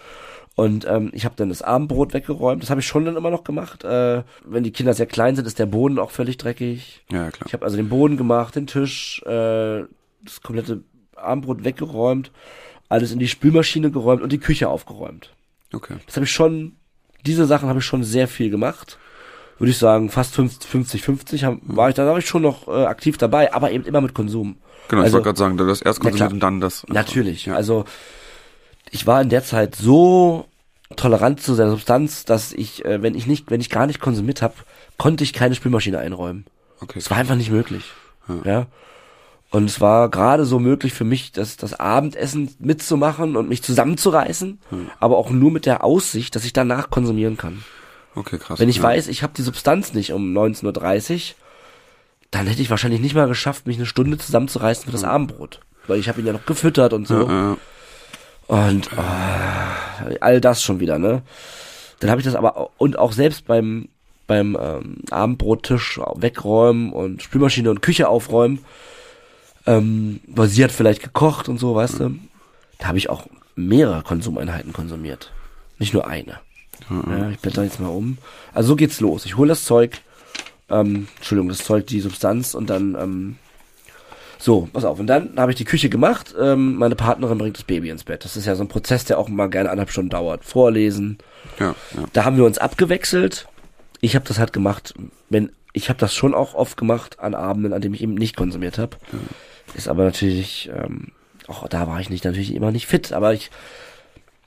[0.55, 2.61] Und ähm, ich habe dann das Abendbrot weggeräumt.
[2.61, 3.85] Das habe ich schon dann immer noch gemacht.
[3.85, 7.05] Äh, wenn die Kinder sehr klein sind, ist der Boden auch völlig dreckig.
[7.09, 7.47] Ja, klar.
[7.47, 9.85] Ich habe also den Boden gemacht, den Tisch, äh,
[10.21, 10.83] das komplette
[11.15, 12.31] Abendbrot weggeräumt,
[12.89, 15.33] alles in die Spülmaschine geräumt und die Küche aufgeräumt.
[15.73, 15.95] Okay.
[16.07, 16.73] Das habe ich schon,
[17.25, 18.97] diese Sachen habe ich schon sehr viel gemacht.
[19.59, 22.85] Würde ich sagen, fast 50, 50 hab, war ich, da war ich schon noch äh,
[22.85, 24.57] aktiv dabei, aber eben immer mit Konsum.
[24.87, 26.85] Genau, ich Also- wollte gerade sagen, das erst konsumiert und dann das.
[26.87, 27.45] Natürlich.
[27.45, 27.55] Ja.
[27.55, 27.85] Also
[28.89, 30.45] ich war in der Zeit so
[30.95, 34.41] tolerant zu seiner Substanz, dass ich, äh, wenn ich nicht, wenn ich gar nicht konsumiert
[34.41, 34.55] habe,
[34.97, 36.45] konnte ich keine Spülmaschine einräumen.
[36.81, 36.97] okay.
[36.97, 37.83] Es war einfach nicht möglich.
[38.45, 38.65] Ja.
[39.51, 44.59] Und es war gerade so möglich für mich, das, das Abendessen mitzumachen und mich zusammenzureißen,
[44.99, 47.63] aber auch nur mit der Aussicht, dass ich danach konsumieren kann.
[48.15, 48.59] okay, krass.
[48.59, 48.83] Wenn ich ja.
[48.83, 51.35] weiß, ich habe die Substanz nicht um 19.30 Uhr,
[52.29, 55.61] dann hätte ich wahrscheinlich nicht mal geschafft, mich eine Stunde zusammenzureißen für das Abendbrot.
[55.87, 57.27] Weil ich habe ihn ja noch gefüttert und so.
[57.27, 57.57] Ja, ja.
[58.47, 61.23] Und oh, all das schon wieder, ne?
[61.99, 63.89] Dann habe ich das aber und auch selbst beim
[64.27, 68.59] beim ähm, Abendbrottisch wegräumen und Spülmaschine und Küche aufräumen,
[69.69, 72.15] ähm, weil sie hat vielleicht gekocht und so, weißt du.
[72.79, 75.31] Da habe ich auch mehrere Konsumeinheiten konsumiert,
[75.77, 76.39] nicht nur eine.
[76.89, 78.17] Ja, ich blätter jetzt mal um.
[78.53, 79.25] Also so geht's los.
[79.25, 80.01] Ich hole das Zeug,
[80.69, 83.35] ähm, Entschuldigung, das Zeug, die Substanz und dann ähm,
[84.39, 84.97] so, pass auf.
[84.99, 86.33] Und dann habe ich die Küche gemacht.
[86.39, 88.23] Ähm, meine Partnerin bringt das Baby ins Bett.
[88.23, 90.45] Das ist ja so ein Prozess, der auch mal gerne anderthalb Stunden dauert.
[90.45, 91.19] Vorlesen.
[91.59, 92.05] ja, ja.
[92.13, 93.47] Da haben wir uns abgewechselt.
[94.01, 94.95] Ich habe das halt gemacht,
[95.29, 98.35] wenn ich habe das schon auch oft gemacht an Abenden, an denen ich eben nicht
[98.35, 98.97] konsumiert habe.
[99.75, 101.09] Ist aber natürlich, ähm,
[101.47, 103.51] auch da war ich nicht natürlich immer nicht fit, aber ich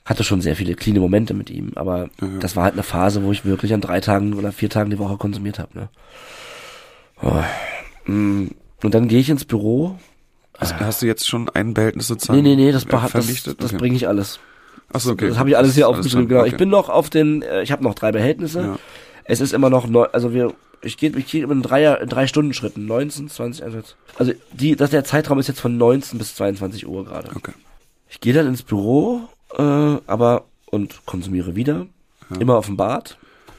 [0.05, 1.71] hatte schon sehr viele cleane Momente mit ihm.
[1.75, 2.09] Aber
[2.39, 4.99] das war halt eine Phase, wo ich wirklich an drei Tagen oder vier Tagen die
[4.99, 5.77] Woche konsumiert habe.
[5.77, 5.89] Ne?
[7.21, 8.11] Oh.
[8.11, 8.49] Mm.
[8.83, 9.97] Und dann gehe ich ins Büro.
[10.59, 13.61] Hast, hast du jetzt schon ein Behältnis sozusagen Nee, nee, nee, das, äh, das, vernichtet?
[13.63, 13.77] das Okay.
[13.77, 14.39] bringe ich alles.
[14.91, 15.29] Achso, okay.
[15.29, 16.27] Das habe ich alles hier aufgeschrieben.
[16.27, 16.43] Genau.
[16.43, 16.57] Ich okay.
[16.57, 18.61] bin noch auf den, äh, ich habe noch drei Behältnisse.
[18.61, 18.79] Ja.
[19.25, 22.27] Es ist immer noch neu, also wir, ich gehe ich gehe in drei, in drei
[22.27, 23.95] Stunden Schritten, 19, 20, 21.
[24.17, 27.29] Also die, das der Zeitraum ist jetzt von 19 bis 22 Uhr gerade.
[27.35, 27.53] Okay.
[28.09, 29.21] Ich gehe dann ins Büro,
[29.57, 31.87] äh, aber und konsumiere wieder,
[32.39, 33.17] immer auf dem Bad.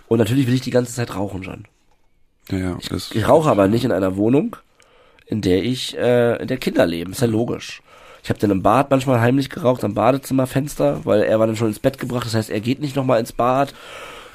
[0.08, 1.64] Und natürlich will ich die ganze Zeit rauchen schon.
[2.50, 2.78] Ja, ja.
[2.88, 4.56] Das, Ich rauche aber nicht in einer Wohnung,
[5.26, 7.12] in der ich, äh, in der Kinder leben.
[7.12, 7.82] Ist ja logisch.
[8.22, 11.68] Ich habe dann im Bad manchmal heimlich geraucht, am Badezimmerfenster, weil er war dann schon
[11.68, 12.26] ins Bett gebracht.
[12.26, 13.74] Das heißt, er geht nicht nochmal ins Bad.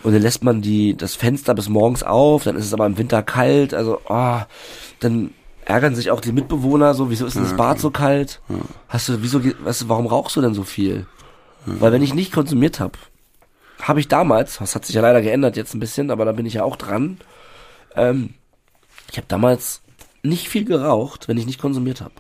[0.04, 2.98] Und dann lässt man die, das Fenster bis morgens auf, dann ist es aber im
[2.98, 4.40] Winter kalt, also, oh,
[5.00, 5.32] dann
[5.66, 8.42] ärgern sich auch die Mitbewohner so, wieso ist denn das Bad so kalt?
[8.88, 11.06] Hast du, wieso, weißt du, warum rauchst du denn so viel?
[11.66, 12.98] Weil wenn ich nicht konsumiert habe,
[13.82, 16.46] habe ich damals, das hat sich ja leider geändert jetzt ein bisschen, aber da bin
[16.46, 17.20] ich ja auch dran,
[17.96, 18.34] ähm,
[19.12, 19.82] ich habe damals
[20.24, 22.14] nicht viel geraucht, wenn ich nicht konsumiert habe.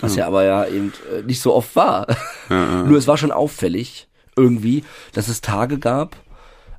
[0.00, 2.06] Was ja aber ja eben äh, nicht so oft war.
[2.48, 6.16] Nur es war schon auffällig irgendwie, dass es Tage gab,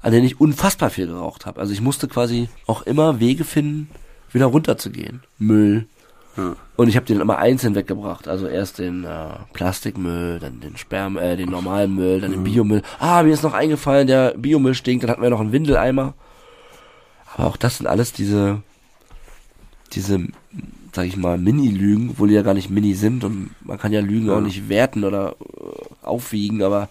[0.07, 1.59] an denen ich unfassbar viel geraucht habe.
[1.59, 3.89] Also ich musste quasi auch immer Wege finden,
[4.31, 5.21] wieder runterzugehen.
[5.37, 5.85] Müll.
[6.77, 8.29] Und ich habe den immer einzeln weggebracht.
[8.29, 12.83] Also erst den äh, Plastikmüll, dann den Sperm, äh, den normalen Müll, dann den Biomüll.
[12.99, 15.03] Ah, mir ist noch eingefallen, der Biomüll stinkt.
[15.03, 16.13] Dann hatten wir noch einen Windeleimer.
[17.35, 18.61] Aber auch das sind alles diese,
[19.91, 20.25] diese,
[20.93, 23.99] sag ich mal, Mini-Lügen, obwohl die ja gar nicht Mini sind und man kann ja
[23.99, 26.87] Lügen auch nicht werten oder äh, aufwiegen, aber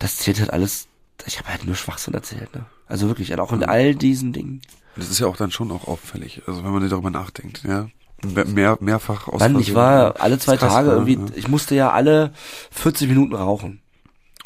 [0.00, 0.87] das zählt halt alles.
[1.26, 2.66] Ich habe halt nur Schwachsinn erzählt, ne?
[2.86, 4.62] Also wirklich, auch in all diesen Dingen.
[4.96, 6.42] das ist ja auch dann schon auch auffällig.
[6.46, 7.88] Also wenn man darüber nachdenkt, ja.
[8.24, 11.26] Mehr, mehr mehrfach aus Mann, ich war alle zwei krass, Tage ja, irgendwie, Ja.
[11.36, 12.32] ich musste ja alle
[12.72, 13.80] 40 Minuten rauchen.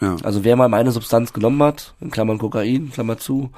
[0.01, 0.17] Ja.
[0.23, 3.51] Also wer mal meine Substanz genommen hat, in Klammern Kokain, Klammer zu,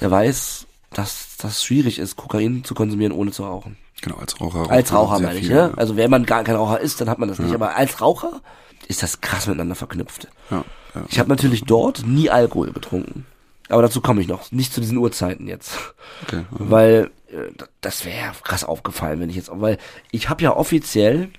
[0.00, 3.76] der weiß, dass das schwierig ist, Kokain zu konsumieren, ohne zu rauchen.
[4.00, 4.70] Genau, als Raucher.
[4.70, 5.60] Als Raucher meine ich, viel, ne?
[5.60, 5.74] ja.
[5.76, 7.54] Also wenn man gar kein Raucher ist, dann hat man das nicht.
[7.54, 8.40] Aber als Raucher
[8.88, 10.28] ist das krass miteinander verknüpft.
[10.50, 11.04] Ja, ja.
[11.08, 13.26] Ich habe natürlich dort nie Alkohol getrunken.
[13.68, 14.52] Aber dazu komme ich noch.
[14.52, 15.94] Nicht zu diesen Uhrzeiten jetzt.
[16.24, 16.44] Okay.
[16.50, 16.56] ja.
[16.58, 19.78] Weil äh, das wäre krass aufgefallen, wenn ich jetzt, weil
[20.10, 21.30] ich habe ja offiziell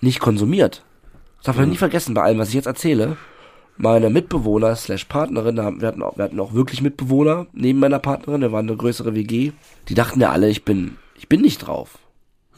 [0.00, 0.84] nicht konsumiert.
[1.38, 3.16] Das darf man nie vergessen bei allem, was ich jetzt erzähle.
[3.76, 8.40] Meine Mitbewohner slash Partnerin, wir hatten, auch, wir hatten auch wirklich Mitbewohner neben meiner Partnerin,
[8.40, 9.52] wir waren eine größere WG.
[9.88, 11.98] Die dachten ja alle, ich bin, ich bin nicht drauf.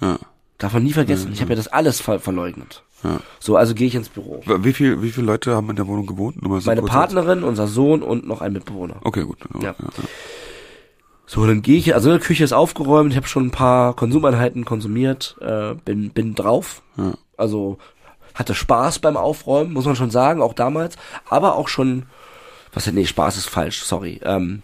[0.00, 0.18] Ja.
[0.56, 1.30] Darf man nie vergessen.
[1.32, 2.84] Ich habe ja das alles ver verleugnet.
[3.02, 3.20] Ja.
[3.38, 4.42] So, also gehe ich ins Büro.
[4.44, 6.42] Wie viel, wie viele Leute haben in der Wohnung gewohnt?
[6.42, 8.96] Nur mal so Meine Partnerin, unser Sohn und noch ein Mitbewohner.
[9.02, 9.38] Okay, gut.
[9.60, 9.70] Ja.
[9.70, 9.74] Ja.
[11.26, 14.64] So, dann gehe ich, also die Küche ist aufgeräumt, ich habe schon ein paar Konsumeinheiten
[14.64, 16.82] konsumiert, äh, bin, bin drauf.
[17.36, 17.78] Also
[18.34, 20.96] hatte Spaß beim Aufräumen, muss man schon sagen, auch damals.
[21.28, 22.06] Aber auch schon,
[22.72, 24.20] was nee, Spaß ist falsch, sorry.
[24.24, 24.62] Ähm,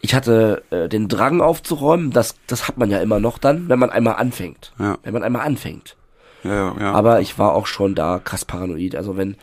[0.00, 3.78] ich hatte äh, den Drang aufzuräumen, das, das hat man ja immer noch dann, wenn
[3.78, 4.72] man einmal anfängt.
[4.78, 4.98] Ja.
[5.02, 5.96] Wenn man einmal anfängt.
[6.44, 6.92] Ja, ja, ja.
[6.92, 8.94] Aber ich war auch schon da krass paranoid.
[8.94, 9.36] Also wenn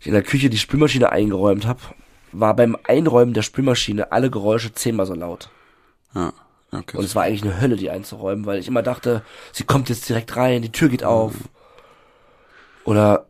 [0.00, 1.80] ich in der Küche die Spülmaschine eingeräumt habe,
[2.32, 5.50] war beim Einräumen der Spülmaschine alle Geräusche zehnmal so laut.
[6.14, 6.32] ja.
[6.72, 6.96] Okay.
[6.96, 9.22] Und es war eigentlich eine Hölle, die einzuräumen, weil ich immer dachte,
[9.52, 11.32] sie kommt jetzt direkt rein, die Tür geht auf.
[12.84, 13.26] Oder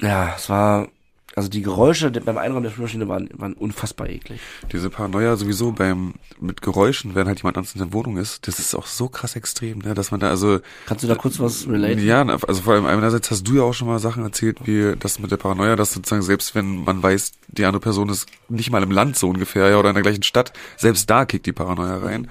[0.00, 0.88] ja, es war
[1.34, 4.40] Also die Geräusche beim Einräumen der Spülmaschine waren, waren unfassbar eklig.
[4.70, 8.58] Diese Paranoia sowieso beim mit Geräuschen, wenn halt jemand anders in der Wohnung ist, das
[8.58, 11.66] ist auch so krass extrem, ne, dass man da also Kannst du da kurz was
[11.66, 12.04] relaten?
[12.04, 15.18] ja, also vor allem einerseits hast du ja auch schon mal Sachen erzählt, wie das
[15.18, 18.82] mit der Paranoia, dass sozusagen selbst wenn man weiß, die andere Person ist nicht mal
[18.82, 21.96] im Land so ungefähr, ja, oder in der gleichen Stadt, selbst da kickt die Paranoia
[21.98, 22.28] rein.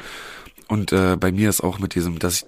[0.67, 2.45] Und äh, bei mir ist auch mit diesem, dass ich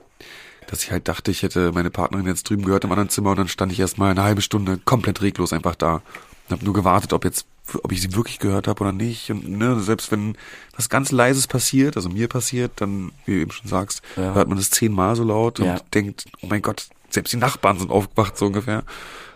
[0.68, 3.38] dass ich halt dachte, ich hätte meine Partnerin jetzt drüben gehört im anderen Zimmer und
[3.38, 6.02] dann stand ich erstmal eine halbe Stunde komplett reglos einfach da.
[6.49, 7.45] Und habe nur gewartet, ob jetzt,
[7.84, 9.29] ob ich sie wirklich gehört habe oder nicht.
[9.32, 10.36] Und ne, selbst wenn
[10.75, 14.34] was ganz Leises passiert, also mir passiert, dann, wie du eben schon sagst, Ja.
[14.34, 15.77] hört man das zehnmal so laut und Ja.
[15.93, 18.79] denkt, oh mein Gott, selbst die Nachbarn sind aufgewacht, so ungefähr.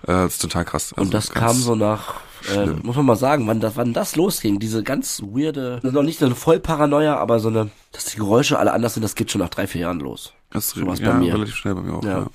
[0.04, 0.92] Äh, das ist total krass.
[0.94, 2.16] Und Also das ganz- kam so nach,
[2.54, 6.20] äh, muss man mal sagen, wann das, wann das losging, diese ganz weirde, noch nicht
[6.20, 9.40] so eine Vollparanoia, aber so eine, dass die Geräusche alle anders sind, das geht schon
[9.42, 10.34] nach drei, vier Jahren los.
[10.52, 11.34] Das ist sowas ja, bei mir.
[11.34, 12.04] relativ schnell bei mir auch.
[12.04, 12.20] Ja.
[12.20, 12.28] Ja.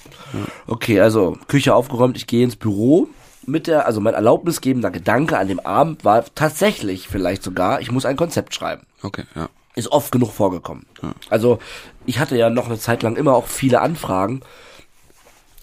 [0.66, 3.08] Okay, also Küche aufgeräumt, ich gehe ins Büro.
[3.44, 8.06] Mit der, also mein erlaubnisgebender Gedanke an dem Abend war tatsächlich vielleicht sogar, ich muss
[8.06, 8.82] ein Konzept schreiben.
[9.02, 9.48] Okay, ja.
[9.74, 10.86] Ist oft genug vorgekommen.
[11.30, 11.58] Also
[12.04, 14.42] ich hatte ja noch eine Zeit lang immer auch viele Anfragen.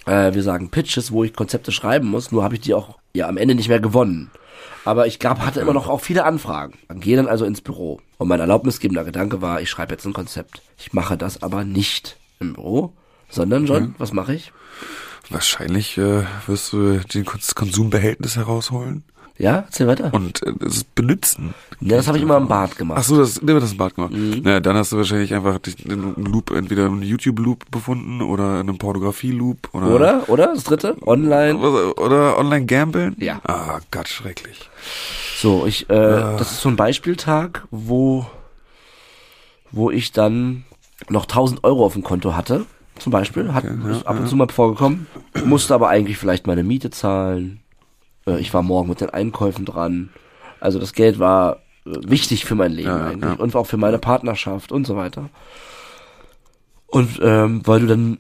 [0.07, 2.31] Äh, wir sagen Pitches, wo ich Konzepte schreiben muss.
[2.31, 4.31] Nur habe ich die auch ja am Ende nicht mehr gewonnen.
[4.83, 6.77] Aber ich gab, hatte immer noch auch viele Anfragen.
[6.87, 8.01] Dann gehe dann also ins Büro.
[8.17, 10.61] Und mein erlaubnisgebender Gedanke war, ich schreibe jetzt ein Konzept.
[10.77, 12.93] Ich mache das aber nicht im Büro,
[13.29, 14.51] sondern John, was mache ich?
[15.29, 19.03] Wahrscheinlich äh, wirst du den Kons- Konsumbehältnis herausholen
[19.37, 20.11] Ja, erzähl weiter.
[20.13, 21.53] und äh, es benutzen.
[21.81, 23.03] Ja, das habe ich immer im Bad Ach gemacht.
[23.05, 24.11] so, das, nee, das ein Bad gemacht.
[24.11, 24.41] Mhm.
[24.43, 28.55] Naja, dann hast du wahrscheinlich einfach dich in einem Loop, entweder einen YouTube-Loop befunden oder
[28.61, 30.29] in einem Pornografie-Loop oder Oder?
[30.29, 30.47] Oder?
[30.55, 30.97] Das dritte?
[31.05, 31.57] Online.
[31.57, 33.15] oder, oder online gambeln.
[33.19, 33.39] Ja.
[33.43, 34.69] Ah, Gott, schrecklich.
[35.37, 38.25] So, ich, äh, das ist so ein Beispieltag, wo,
[39.71, 40.65] wo ich dann
[41.07, 42.65] noch 1000 Euro auf dem Konto hatte.
[42.99, 43.53] Zum Beispiel.
[43.53, 45.07] Hat, ist ab und zu mal vorgekommen.
[45.45, 47.61] Musste aber eigentlich vielleicht meine Miete zahlen.
[48.27, 50.09] Äh, ich war morgen mit den Einkäufen dran.
[50.59, 53.33] Also das Geld war äh, wichtig für mein Leben Ja, eigentlich.
[53.33, 53.39] ja.
[53.39, 55.29] Und auch für meine Partnerschaft und so weiter.
[56.87, 58.17] Und ähm, weil du dann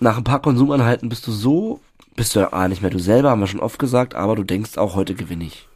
[0.00, 1.80] nach ein paar Konsumanhalten bist du so,
[2.14, 4.44] bist du ja ah, nicht mehr du selber, haben wir schon oft gesagt, aber du
[4.44, 5.68] denkst auch, heute gewinne ich.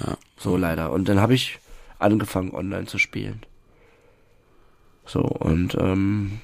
[0.00, 0.16] Ja.
[0.38, 0.92] So leider.
[0.92, 1.58] Und dann habe ich
[1.98, 3.42] angefangen, online zu spielen.
[5.06, 6.40] So, und ähm,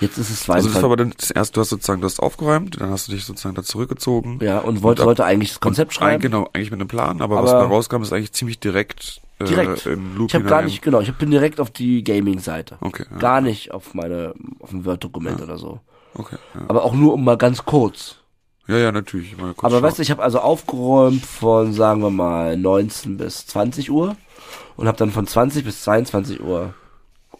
[0.00, 0.74] jetzt ist es Also das 22.
[0.76, 3.24] war aber dann das erste, du hast sozusagen, du hast aufgeräumt, dann hast du dich
[3.24, 4.38] sozusagen da zurückgezogen.
[4.42, 6.22] ja, und wollte, ab- sollte eigentlich das Konzept Ein, schreiben.
[6.22, 9.44] genau, eigentlich mit einem Plan, aber, was Aber- da rauskam, ist eigentlich ziemlich direkt, äh,
[9.44, 9.86] Direkt.
[9.86, 12.78] in Loop Ich habe gar nicht, genau, ich bin direkt auf die Gaming-Seite.
[12.80, 13.16] Okay, ja.
[13.18, 15.80] Gar nicht auf meine, auf ein Word-Dokument oder so.
[16.14, 16.62] Okay, ja.
[16.68, 18.16] Aber auch nur um mal ganz kurz.
[18.68, 19.36] Ja, ja, natürlich.
[19.36, 19.82] Mal kurz Aber schauen.
[19.84, 24.16] weißt du, ich habe also aufgeräumt von, sagen wir mal, 19 bis 20 Uhr
[24.76, 26.74] und habe dann von 20 bis 22 Uhr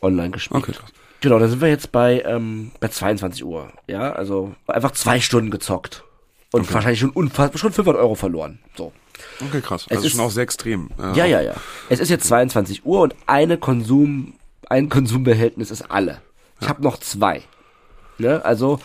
[0.03, 0.63] online gespielt.
[0.63, 0.91] Okay, krass.
[1.21, 3.69] Genau, dann sind wir jetzt bei, ähm, bei 22 Uhr.
[3.87, 6.05] Ja, also einfach zwei Stunden gezockt.
[6.53, 8.59] Und wahrscheinlich schon, unfass schon 500 Euro verloren.
[8.77, 8.93] So.
[9.47, 9.87] Okay, krass.
[9.89, 10.91] Es Also ist- schon auch sehr extrem.
[11.15, 11.55] Ja, ja, ja.
[11.89, 14.35] Es ist jetzt 22 Uhr und eine Konsum,
[14.69, 16.21] ein Konsumbehältnis ist alle.
[16.61, 17.43] Ich habe noch zwei.
[18.19, 18.45] Ne?
[18.45, 18.79] Also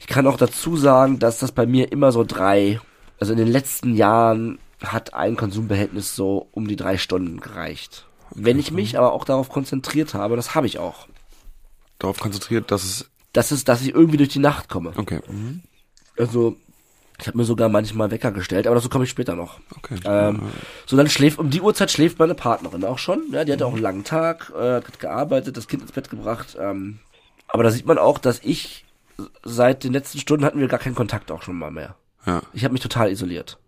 [0.00, 2.80] ich kann auch dazu sagen, dass das bei mir immer so drei,
[3.20, 8.06] also in den letzten Jahren hat ein Konsumbehältnis so um die drei Stunden gereicht.
[8.30, 11.06] Wenn ich mich aber auch darauf konzentriert habe, das habe ich auch.
[11.98, 13.10] Darauf konzentriert, dass es.
[13.32, 14.92] Das ist, dass ich irgendwie durch die Nacht komme.
[14.96, 15.20] Okay.
[15.28, 15.62] Mhm.
[16.16, 16.56] Also
[17.20, 19.60] ich habe mir sogar manchmal Wecker gestellt, aber dazu komme ich später noch.
[19.76, 19.98] Okay.
[20.04, 20.42] Ähm,
[20.86, 23.22] so dann schläft, um die Uhrzeit schläft meine Partnerin auch schon.
[23.30, 26.56] Ja, die hatte auch einen langen Tag, äh, hat gearbeitet, das Kind ins Bett gebracht.
[26.60, 26.98] Ähm,
[27.48, 28.84] aber da sieht man auch, dass ich
[29.44, 31.94] seit den letzten Stunden hatten wir gar keinen Kontakt auch schon mal mehr.
[32.26, 32.42] ja.
[32.52, 33.58] Ich habe mich total isoliert.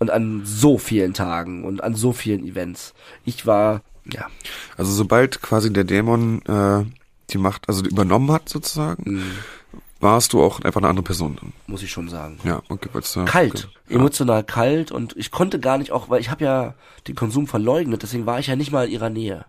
[0.00, 2.94] Und an so vielen Tagen und an so vielen Events.
[3.24, 4.26] Ich war, ja,
[4.76, 6.84] Also sobald quasi der Dämon äh,
[7.30, 9.22] die Macht, also übernommen hat sozusagen, Mhm.
[10.00, 11.36] warst du auch einfach eine andere Person.
[11.40, 11.52] dann.
[11.66, 12.38] muss ich schon sagen.
[12.44, 13.94] Ja, okay, weil's, äh, Kalt, okay.
[13.94, 16.74] emotional kalt und ich konnte gar nicht auch, weil ich habe ja
[17.06, 19.44] den Konsum verleugnet, deswegen war ich ja nicht mal in ihrer Nähe.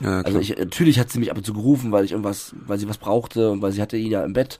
[0.00, 0.24] Ja, ja, klar.
[0.24, 2.88] Also ich, natürlich hat sie mich ab und zu gerufen, weil ich irgendwas, weil sie
[2.88, 4.58] was brauchte und weil sie hatte ihn ja im Bett,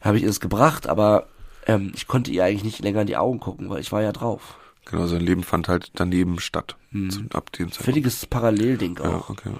[0.00, 1.26] habe ich ihr das gebracht, aber
[1.66, 4.12] ähm, ich konnte ihr eigentlich nicht länger in die Augen gucken, weil ich war ja
[4.12, 4.56] drauf.
[4.86, 6.76] Genau, sein Leben fand halt daneben statt.
[6.90, 7.10] Mhm.
[7.10, 7.76] Zu, ab dem Zeitpunkt.
[7.84, 9.30] Völliges Parallelding Ja, auch.
[9.30, 9.50] okay.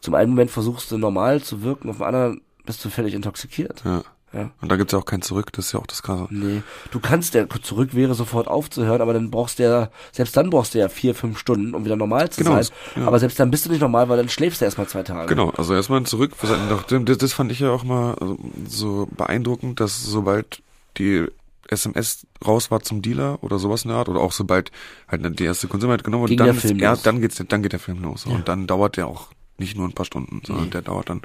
[0.00, 3.82] Zum einen Moment versuchst du normal zu wirken, auf dem anderen bist du völlig intoxikiert.
[3.84, 4.02] Ja.
[4.34, 4.50] Ja.
[4.62, 6.26] Und da gibt's ja auch kein Zurück, das ist ja auch das Krasse.
[6.30, 10.48] Nee, du kannst ja zurück wäre sofort aufzuhören, aber dann brauchst du ja, selbst dann
[10.48, 12.74] brauchst du ja vier, fünf Stunden, um wieder normal zu Genau, sein.
[12.96, 13.06] ja.
[13.06, 15.26] Aber selbst dann bist du nicht normal, weil dann schläfst du erstmal zwei Tage.
[15.28, 16.32] Genau, also erstmal zurück.
[16.40, 20.62] das fand ich ja auch mal also, so beeindruckend, dass sobald
[20.96, 21.26] die
[21.68, 24.70] SMS raus war zum Dealer oder sowas in der Art, oder auch sobald
[25.08, 27.80] halt die erste Konsum hat genommen Ging dann, ist- ja, dann geht's, dann geht der
[27.80, 28.26] Film los.
[28.26, 31.22] Und dann dauert der auch nicht nur ein paar Stunden, sondern der dauert dann,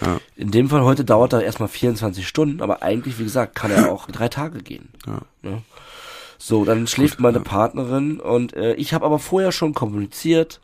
[0.00, 3.70] ja, In dem Fall heute dauert er erstmal 24 Stunden, aber eigentlich, wie gesagt, kann
[3.70, 4.88] er auch drei Tage gehen.
[5.06, 5.20] ja.
[5.42, 5.62] Ne?
[6.40, 10.60] So, dann schläft meine Partnerin und äh, ich habe aber vorher schon kommuniziert,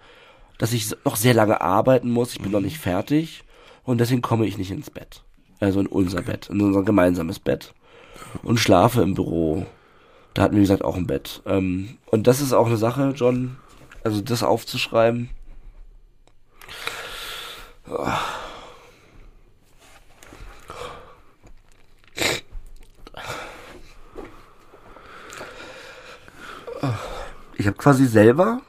[0.57, 2.33] dass ich noch sehr lange arbeiten muss.
[2.33, 3.43] Ich bin noch nicht fertig
[3.83, 5.23] und deswegen komme ich nicht ins Bett.
[5.59, 7.75] Also in unser Bett, in unser gemeinsames Bett
[8.43, 9.67] und schlafe im Büro.
[10.35, 11.43] Da hatten wir, wie gesagt, auch ein Bett.
[11.47, 13.57] Ähm, und das ist auch eine Sache, John,
[14.03, 15.31] also das aufzuschreiben.
[27.57, 28.61] Ich habe quasi selber,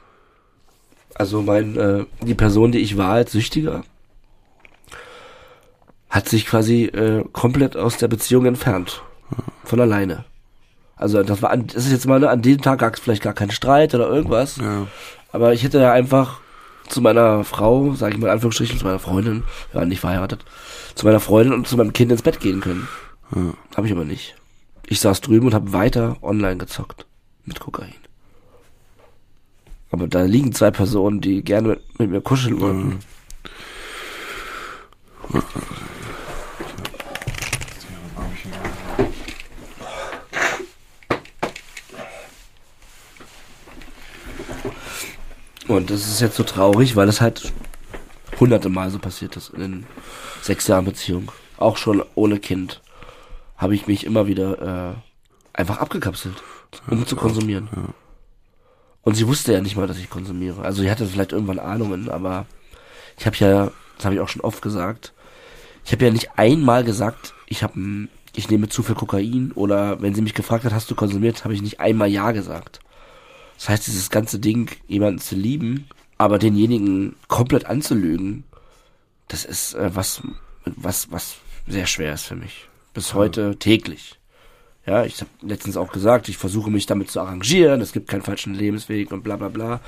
[1.14, 3.82] also mein, äh, die Person, die ich war als Süchtiger,
[6.08, 9.02] hat sich quasi äh, komplett aus der Beziehung entfernt.
[9.66, 10.24] Von alleine.
[10.94, 13.22] Also das war an, das ist jetzt mal ne, an dem Tag gab es vielleicht
[13.22, 14.56] gar keinen Streit oder irgendwas.
[14.56, 14.86] Ja.
[15.32, 16.40] Aber ich hätte ja einfach
[16.88, 19.42] zu meiner Frau, sage ich mal in Anführungsstrichen, zu meiner Freundin,
[19.74, 20.44] ja nicht verheiratet,
[20.94, 22.88] zu meiner Freundin und zu meinem Kind ins Bett gehen können.
[23.34, 23.52] Ja.
[23.76, 24.36] Habe ich aber nicht.
[24.86, 27.06] Ich saß drüben und habe weiter online gezockt
[27.44, 27.94] mit Kokain.
[29.90, 33.00] Aber da liegen zwei Personen, die gerne mit, mit mir kuscheln wollten.
[45.68, 47.52] Und das ist jetzt so traurig, weil es halt
[48.38, 49.86] hunderte Mal so passiert ist in den
[50.42, 51.32] sechs Jahren Beziehung.
[51.58, 52.82] Auch schon ohne Kind
[53.56, 54.94] habe ich mich immer wieder äh,
[55.58, 56.42] einfach abgekapselt,
[56.88, 57.68] um zu konsumieren.
[57.74, 57.82] ja.
[59.02, 60.62] Und sie wusste ja nicht mal, dass ich konsumiere.
[60.62, 62.44] Also sie hatte vielleicht irgendwann Ahnungen, aber
[63.16, 65.12] ich habe ja, das habe ich auch schon oft gesagt,
[65.84, 70.14] ich habe ja nicht einmal gesagt, ich habe, ich nehme zu viel Kokain oder wenn
[70.14, 72.80] sie mich gefragt hat, hast du konsumiert, habe ich nicht einmal ja gesagt.
[73.56, 75.88] Das heißt, dieses ganze Ding, jemanden zu lieben,
[76.18, 78.44] aber denjenigen komplett anzulügen,
[79.28, 80.22] das ist äh, was,
[80.64, 82.68] was, was sehr schwer ist für mich.
[82.94, 84.18] Bis heute täglich.
[84.86, 88.22] Ja, ich habe letztens auch gesagt, ich versuche mich damit zu arrangieren, es gibt keinen
[88.22, 89.80] falschen Lebensweg und bla bla bla.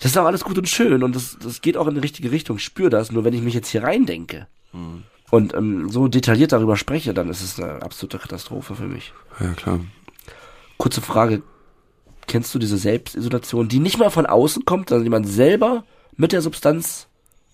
[0.00, 2.32] Das ist auch alles gut und schön und das, das geht auch in die richtige
[2.32, 4.48] Richtung, ich spüre das, nur wenn ich mich jetzt hier reindenke
[5.30, 9.12] und ähm, so detailliert darüber spreche, dann ist es eine absolute Katastrophe für mich.
[9.38, 9.80] Ja, klar.
[10.76, 11.42] Kurze Frage,
[12.26, 15.84] kennst du diese Selbstisolation, die nicht mal von außen kommt, sondern die man selber
[16.16, 17.08] mit der Substanz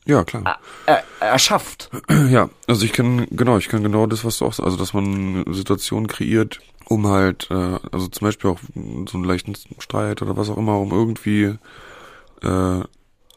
[0.06, 0.58] Ja, klar.
[0.86, 1.90] er, erschafft?
[2.30, 4.92] Ja, also ich kann, genau, ich kann genau das, was du auch sagst, also dass
[4.92, 10.36] man Situationen kreiert, um halt, äh, also zum Beispiel auch so einen leichten Streit oder
[10.36, 11.54] was auch immer, um irgendwie,
[12.42, 12.80] äh,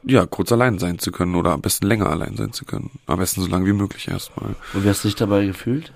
[0.04, 2.90] ja, kurz allein sein zu können oder am besten länger allein sein zu können.
[3.06, 4.56] Am besten so lange wie möglich erstmal.
[4.74, 5.94] Und wie hast du dich dabei gefühlt?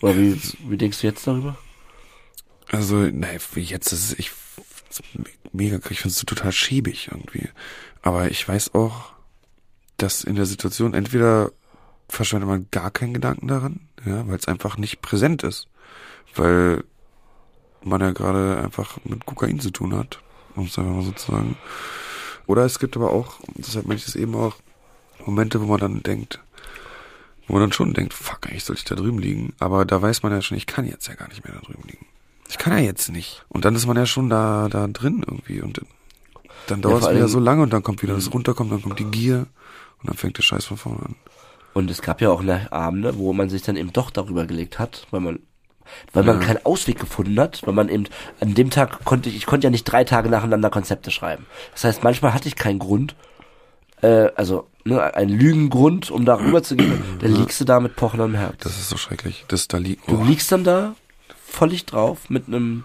[0.00, 1.56] Oder wie, wie denkst du jetzt darüber?
[2.70, 4.30] Also, nein, jetzt ist es, ich,
[5.52, 7.48] mega, ich finde es total schäbig irgendwie.
[8.02, 9.12] Aber ich weiß auch,
[9.96, 11.50] dass in der Situation entweder
[12.08, 15.68] verschwendet man gar keinen Gedanken daran, ja, weil es einfach nicht präsent ist.
[16.34, 16.84] Weil
[17.82, 20.20] man ja gerade einfach mit Kokain zu tun hat,
[20.56, 21.56] um es einfach mal so zu sagen.
[22.46, 24.56] Oder es gibt aber auch, deshalb meine ich es eben auch,
[25.24, 26.40] Momente, wo man dann denkt,
[27.46, 29.52] wo man dann schon denkt, fuck, eigentlich sollte ich da drüben liegen.
[29.58, 31.86] Aber da weiß man ja schon, ich kann jetzt ja gar nicht mehr da drüben
[31.86, 32.06] liegen.
[32.48, 33.44] Ich kann ja jetzt nicht.
[33.48, 35.60] Und dann ist man ja schon da, da drin irgendwie.
[35.60, 35.80] Und
[36.66, 38.98] dann dauert vor es wieder so lange und dann kommt wieder das runterkommen, dann kommt
[38.98, 39.46] die Gier
[40.00, 41.14] und dann fängt der Scheiß von vorne an.
[41.74, 44.78] Und es gab ja auch eine Abende, wo man sich dann eben doch darüber gelegt
[44.78, 45.38] hat, weil man,
[46.12, 48.04] weil man keinen Ausweg gefunden hat, weil man eben,
[48.40, 51.46] an dem Tag konnte ich, ich konnte ja nicht drei Tage nacheinander Konzepte schreiben.
[51.72, 53.14] Das heißt, manchmal hatte ich keinen Grund,
[54.02, 57.96] äh, also, ne, einen Lügengrund, um da rüber zu gehen, dann liegst du da mit
[57.96, 58.56] pochendem Herz.
[58.60, 59.44] Das ist so schrecklich.
[59.48, 60.08] Das da liegt.
[60.08, 60.94] Du Oh, liegst dann da,
[61.50, 62.84] völlig drauf, mit einem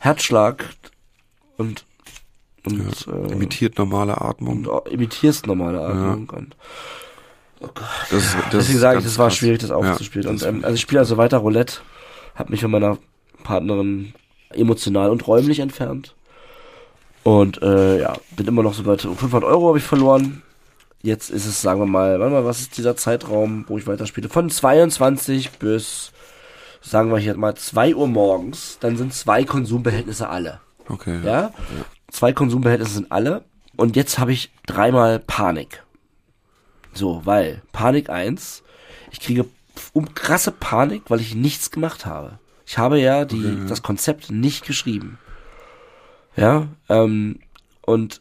[0.00, 0.64] Herzschlag
[1.56, 1.84] und,
[2.66, 4.66] und, äh, imitiert normale Atmung.
[4.66, 6.56] und imitierst normale Atmung und,
[7.60, 7.84] oh Gott.
[8.10, 9.36] Das, ist- das Deswegen sage ich, das war krass.
[9.36, 10.32] schwierig, das Ja, aufzuspielen.
[10.32, 11.78] das und ähm, also ich spiele also weiter Roulette,
[12.34, 12.98] habe mich von meiner
[13.42, 14.12] Partnerin
[14.50, 16.14] emotional und räumlich entfernt.
[17.22, 20.42] Und äh, ja, bin immer noch so bei 500 Euro habe ich verloren.
[21.02, 24.28] Jetzt ist es, sagen wir mal, warte mal, was ist dieser Zeitraum, wo ich weiterspiele?
[24.28, 26.12] Von 22 bis,
[26.84, 28.78] sagen wir hier mal, 2 Uhr morgens.
[28.80, 30.60] Dann sind zwei Konsumbehältnisse alle.
[30.88, 31.20] okay.
[31.24, 31.52] Ja?
[32.10, 33.44] Zwei Konsumbehältnisse sind alle.
[33.76, 35.82] Und jetzt habe ich dreimal Panik.
[36.92, 38.62] So, weil Panik eins,
[39.10, 39.46] ich kriege
[39.92, 42.38] um krasse Panik, weil ich nichts gemacht habe.
[42.66, 45.18] Ich habe ja die, das Konzept nicht geschrieben.
[46.36, 47.40] Ja, ähm,
[47.82, 48.20] und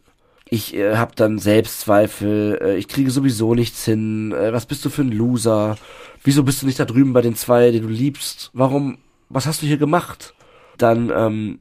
[0.49, 4.89] ich äh, habe dann Selbstzweifel, äh, ich kriege sowieso nichts hin, äh, was bist du
[4.89, 5.77] für ein Loser?
[6.23, 8.49] Wieso bist du nicht da drüben bei den zwei, die du liebst?
[8.53, 8.97] Warum,
[9.29, 10.33] was hast du hier gemacht?
[10.77, 11.59] Dann ähm,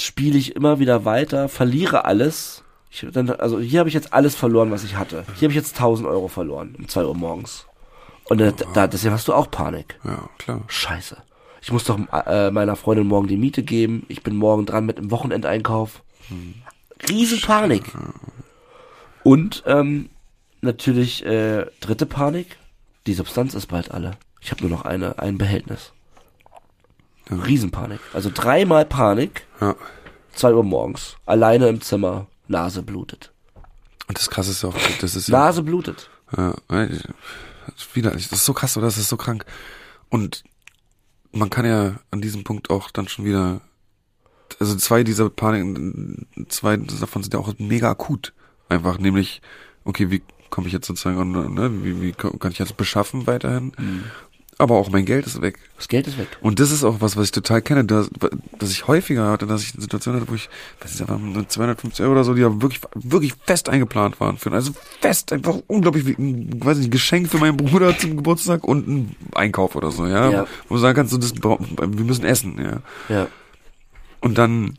[0.00, 2.62] spiele ich immer wieder weiter, verliere alles.
[2.90, 5.24] Ich, dann, also hier habe ich jetzt alles verloren, was ich hatte.
[5.34, 7.66] Hier habe ich jetzt 1000 Euro verloren um 2 Uhr morgens.
[8.24, 9.98] Und äh, da, deswegen hast du auch Panik.
[10.04, 10.62] Ja, klar.
[10.68, 11.16] Scheiße.
[11.60, 14.04] Ich muss doch äh, meiner Freundin morgen die Miete geben.
[14.08, 16.02] Ich bin morgen dran mit einem Wochenendeinkauf.
[17.08, 17.84] Riesenpanik.
[19.22, 20.10] Und ähm,
[20.60, 22.58] natürlich äh, dritte Panik.
[23.06, 24.12] Die Substanz ist bald alle.
[24.40, 25.92] Ich habe nur noch eine, ein Behältnis.
[27.30, 28.00] Riesenpanik.
[28.12, 29.46] Also dreimal Panik.
[29.60, 29.76] Ja.
[30.34, 31.16] Zwei Uhr morgens.
[31.26, 32.26] Alleine im Zimmer.
[32.48, 33.32] Nase blutet.
[34.08, 36.10] Und das krasse ist auch, das ist ja, Nase blutet.
[36.36, 36.54] ja
[37.94, 38.86] wieder, das ist so krass, oder?
[38.86, 39.44] Das ist so krank.
[40.08, 40.44] Und
[41.32, 43.60] man kann ja an diesem Punkt auch dann schon wieder,
[44.60, 48.32] also zwei dieser Panik, zwei davon sind ja auch mega akut.
[48.68, 49.42] Einfach, nämlich,
[49.84, 50.22] okay, wie
[50.52, 53.72] komme ich jetzt sozusagen, an, ne, wie, wie kann ich jetzt beschaffen weiterhin?
[54.58, 55.58] Aber auch mein Geld ist weg.
[55.76, 56.28] Das Geld ist weg.
[56.40, 58.10] Und das ist auch was, was ich total kenne, dass,
[58.58, 60.50] dass ich häufiger hatte, dass ich eine Situation hatte, wo ich,
[60.80, 64.52] weiß ich, nur 250 Euro oder so, die ja wirklich, wirklich fest eingeplant waren für,
[64.52, 68.62] also fest, einfach unglaublich, wie, ein, weiß nicht, ein Geschenk für meinen Bruder zum Geburtstag
[68.62, 70.30] und ein Einkauf oder so, ja.
[70.30, 70.46] Ja.
[70.68, 72.82] Wo du sagen kannst, so, das, wir müssen essen, ja.
[73.08, 73.28] Ja.
[74.20, 74.76] Und dann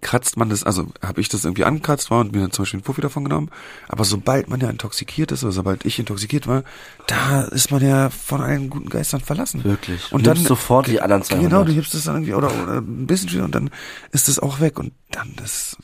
[0.00, 2.78] kratzt man das, also habe ich das irgendwie angekratzt war und mir dann zum Beispiel
[2.78, 3.50] einen Puffi davon genommen.
[3.88, 6.64] Aber sobald man ja intoxikiert ist oder sobald ich intoxikiert war,
[7.06, 9.64] da ist man ja von allen guten Geistern verlassen.
[9.64, 10.08] Wirklich.
[10.08, 11.50] Du Und dann sofort die anderen 200.
[11.50, 13.70] Genau, du gibst es dann irgendwie oder, oder ein bisschen wieder und dann
[14.12, 15.76] ist es auch weg und dann ist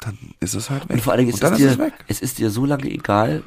[0.00, 0.96] dann ist es halt weg.
[0.96, 1.92] Und vor allen Dingen ist es, ist dir, es weg.
[2.08, 3.42] es ist dir so lange egal,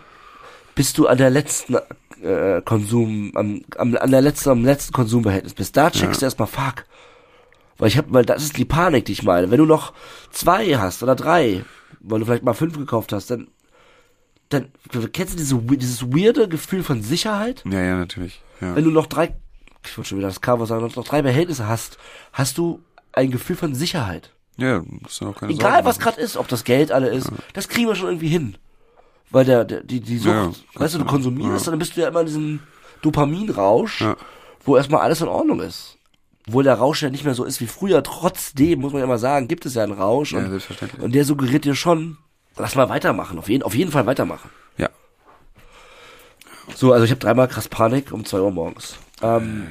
[0.76, 1.76] bis du an der letzten
[2.24, 5.76] äh, Konsum, am, am, an der letzten, am letzten Konsumbehältnis bist.
[5.76, 6.86] Da checkst du erstmal, fuck.
[7.78, 9.50] Weil ich hab, weil das ist die Panik, die ich meine.
[9.52, 9.94] Wenn du noch
[10.32, 11.66] zwei hast oder drei,
[12.00, 13.48] weil du vielleicht mal fünf gekauft hast, dann,
[14.50, 14.72] dann,
[15.12, 17.64] kennst du diese, dieses weirde Gefühl von Sicherheit?
[17.70, 18.42] Ja, ja, natürlich.
[18.62, 18.76] Ja.
[18.76, 19.36] Wenn du noch drei,
[19.86, 21.98] ich wollte schon wieder das Cover sagen, noch drei Behältnisse hast,
[22.32, 22.80] hast du
[23.12, 24.32] ein Gefühl von Sicherheit.
[24.58, 27.32] Ja, musst du auch keine Egal Sorgen was gerade ist, ob das Geld alle ist,
[27.54, 28.58] das kriegen wir schon irgendwie hin.
[29.32, 30.52] Weil der, der die, die Sucht, Ja, ja.
[30.76, 32.60] weißt du, du konsumierst, dann bist du ja immer in diesem
[33.02, 34.16] Dopaminrausch, Ja.
[34.64, 35.98] wo erstmal alles in Ordnung ist.
[36.48, 39.18] Obwohl der Rausch ja nicht mehr so ist wie früher, trotzdem, muss man ja mal
[39.18, 41.02] sagen, gibt es ja einen Rausch Ja, und, selbstverständlich.
[41.02, 42.18] und der suggeriert dir schon,
[42.58, 44.50] lass mal weitermachen, auf jeden, auf jeden Fall weitermachen.
[44.78, 44.90] Ja.
[46.76, 48.98] So, also ich habe dreimal krass Panik um zwei Uhr morgens.
[49.22, 49.68] Ähm,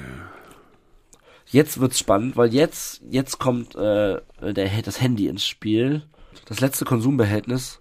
[1.47, 6.03] jetzt wird's spannend, weil jetzt jetzt kommt äh, der das Handy ins Spiel.
[6.47, 7.81] Das letzte Konsumbehältnis,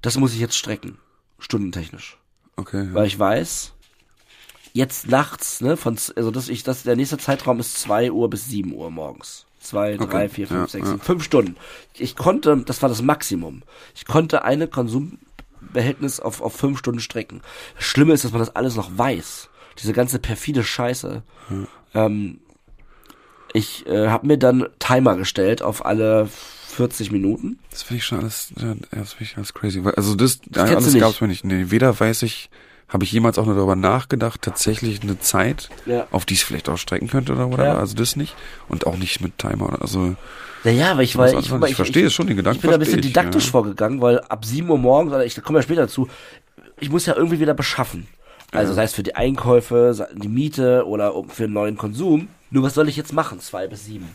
[0.00, 0.98] das muss ich jetzt strecken,
[1.38, 2.18] stundentechnisch,
[2.56, 2.88] Okay.
[2.92, 3.73] weil ich weiß,
[4.74, 8.46] jetzt nachts, ne, von also das ich das der nächste Zeitraum ist zwei Uhr bis
[8.46, 9.46] sieben Uhr morgens.
[9.60, 10.92] Zwei, Okay, drei, vier, fünf, ja, sechs, ja.
[10.92, 11.56] sieben, fünf Stunden.
[11.94, 13.62] Ich konnte, das war das Maximum.
[13.94, 17.40] Ich konnte eine Konsumbehältnis auf, auf fünf Stunden strecken.
[17.76, 19.48] Das Schlimme ist, dass man das alles noch weiß.
[19.78, 21.22] Diese ganze perfide Scheiße.
[21.94, 22.40] Ähm,
[23.54, 26.28] ich äh, habe mir dann Timer gestellt auf alle
[26.68, 27.58] 40 Minuten.
[27.70, 29.82] Das finde ich schon alles, das finde ich alles crazy.
[29.96, 31.00] Also das, du alles nicht.
[31.00, 31.44] gab's mir nicht.
[31.44, 32.50] Nee, weder weiß ich,
[32.88, 36.06] habe ich jemals auch nur darüber nachgedacht, tatsächlich eine Zeit, Ja.
[36.10, 37.64] auf die ich vielleicht auch strecken könnte oder whatever.
[37.68, 37.78] Ja.
[37.78, 38.34] Also das nicht.
[38.68, 39.68] Und auch nicht mit Timer.
[39.68, 40.14] oder- Also
[40.64, 42.76] Naja, weil ich, weil ich, weil ich verstehe es schon, den Gedanken Ich bin da
[42.76, 43.50] ein bisschen ich, didaktisch ja.
[43.50, 46.08] vorgegangen, weil ab 7 Uhr morgens, oder ich komme ja später dazu,
[46.80, 48.06] ich muss ja irgendwie wieder beschaffen.
[48.52, 52.28] Also sei es für die Einkäufe, die Miete oder für einen neuen Konsum.
[52.50, 53.40] Nur was soll ich jetzt machen?
[53.40, 54.08] Zwei bis sieben.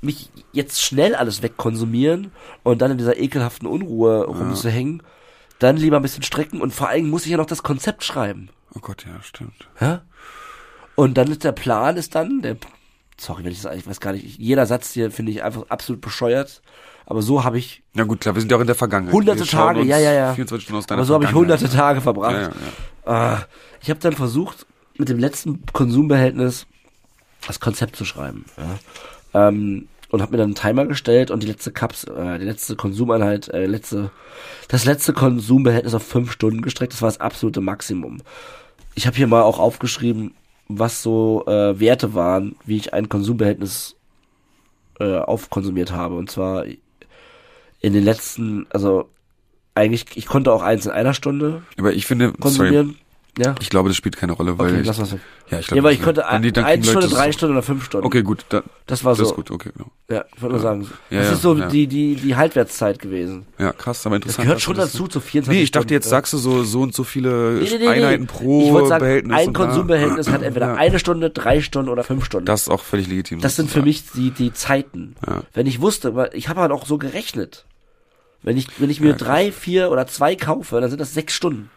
[0.00, 2.30] Mich jetzt schnell alles wegkonsumieren
[2.62, 5.02] und dann in dieser ekelhaften Unruhe rumzuhängen.
[5.58, 8.50] Dann lieber ein bisschen strecken und vor allem muss ich ja noch das Konzept schreiben.
[8.74, 9.68] oh Gott, ja, stimmt.
[9.80, 10.02] Ja?
[10.94, 12.56] Und dann ist der Plan ist dann, der,
[13.18, 16.00] sorry, wenn ich das, ich weiß gar nicht, jeder Satz hier finde ich einfach absolut
[16.00, 16.62] bescheuert.
[17.06, 19.14] Aber so habe ich Ja gut, klar, wir sind ja auch in der Vergangenheit.
[19.14, 20.34] hunderte Tage, ja, ja, ja.
[20.34, 22.32] 24 Stunden aus deiner Aber so habe ich hunderte Tage verbracht.
[22.32, 22.52] Ja, ja,
[23.12, 23.42] Ah,
[23.80, 24.66] ich habe dann versucht,
[24.98, 26.66] mit dem letzten Konsumbehältnis
[27.46, 28.44] das Konzept zu schreiben.
[28.56, 29.48] Ja.
[29.48, 32.76] Ähm, und habe mir dann einen Timer gestellt und die letzte Cups, äh, die letzte
[32.76, 34.10] Konsumeinheit, äh, letzte,
[34.68, 36.92] das letzte Konsumbehältnis auf fünf Stunden gestreckt.
[36.92, 38.22] Das war das absolute Maximum.
[38.94, 40.34] Ich habe hier mal auch aufgeschrieben,
[40.68, 43.96] was so äh, Werte waren, wie ich ein Konsumbehältnis
[44.98, 46.16] äh, aufkonsumiert habe.
[46.16, 49.08] Und zwar in den letzten, also
[49.74, 52.98] eigentlich, ich konnte auch eins in einer Stunde Aber ich finde, sorry, konsumieren.
[53.38, 53.54] Ja.
[53.60, 55.20] ich glaube, das spielt keine Rolle, weil Okay, ich, lass was weg.
[55.50, 57.62] ja, ich glaube, Ja, weil ich konnte ein, dann eine kriegen Stunde, drei Stunden oder
[57.62, 58.06] fünf Stunden.
[58.06, 59.24] Okay, gut, da, Das war das so.
[59.26, 59.90] ist gut, okay, genau.
[60.10, 60.90] Ja, ich wollte nur sagen.
[61.10, 61.68] Ja, das ja, ist so ja.
[61.68, 63.46] die, die, die Halbwertszeit gewesen.
[63.58, 64.44] Ja, krass, aber Das interessant.
[64.44, 66.80] gehört dass schon das- dazu, zu 24 Nee, ich dachte, jetzt sagst du so, so
[66.80, 69.36] und so viele Nee, nee, nee, Einheiten pro ich sagen, Behältnis.
[69.36, 69.52] ein.
[69.52, 70.74] Konsumbehältnis hat entweder Ja.
[70.76, 72.46] eine Stunde, drei Stunden oder fünf Stunden.
[72.46, 73.40] Das ist auch völlig legitim.
[73.40, 75.14] Das sind für mich die, die Zeiten.
[75.26, 75.42] Ja.
[75.52, 77.66] Wenn ich wusste, weil ich habe halt auch so gerechnet.
[78.42, 81.34] Wenn ich, wenn ich mir Ja, drei, vier oder zwei kaufe, dann sind das sechs
[81.34, 81.68] Stunden.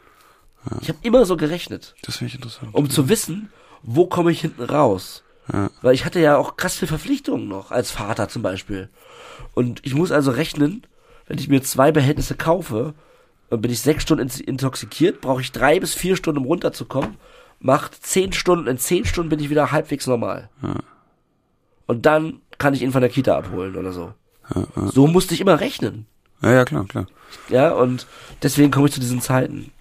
[0.81, 2.73] Ich habe immer so gerechnet, Das finde ich interessant.
[2.73, 3.49] um zu wissen,
[3.81, 5.23] wo komme ich hinten raus.
[5.51, 5.69] Ja.
[5.81, 8.89] Weil ich hatte ja auch krass viel Verpflichtungen noch, als Vater zum Beispiel.
[9.55, 10.85] Und ich muss also rechnen,
[11.27, 12.93] wenn ich mir zwei Behältnisse kaufe,
[13.49, 17.15] dann bin ich sechs Stunden intoxikiert, brauche ich drei bis vier Stunden, um runterzukommen,
[17.59, 20.49] macht zehn Stunden, in zehn Stunden bin ich wieder halbwegs normal.
[21.87, 24.13] und dann kann ich ihn von der Kita abholen oder so.
[24.91, 26.05] So musste ich immer rechnen.
[26.41, 27.07] Ja, ja, klar, klar.
[27.49, 28.05] Ja, und
[28.43, 29.71] deswegen komme ich zu diesen Zeiten.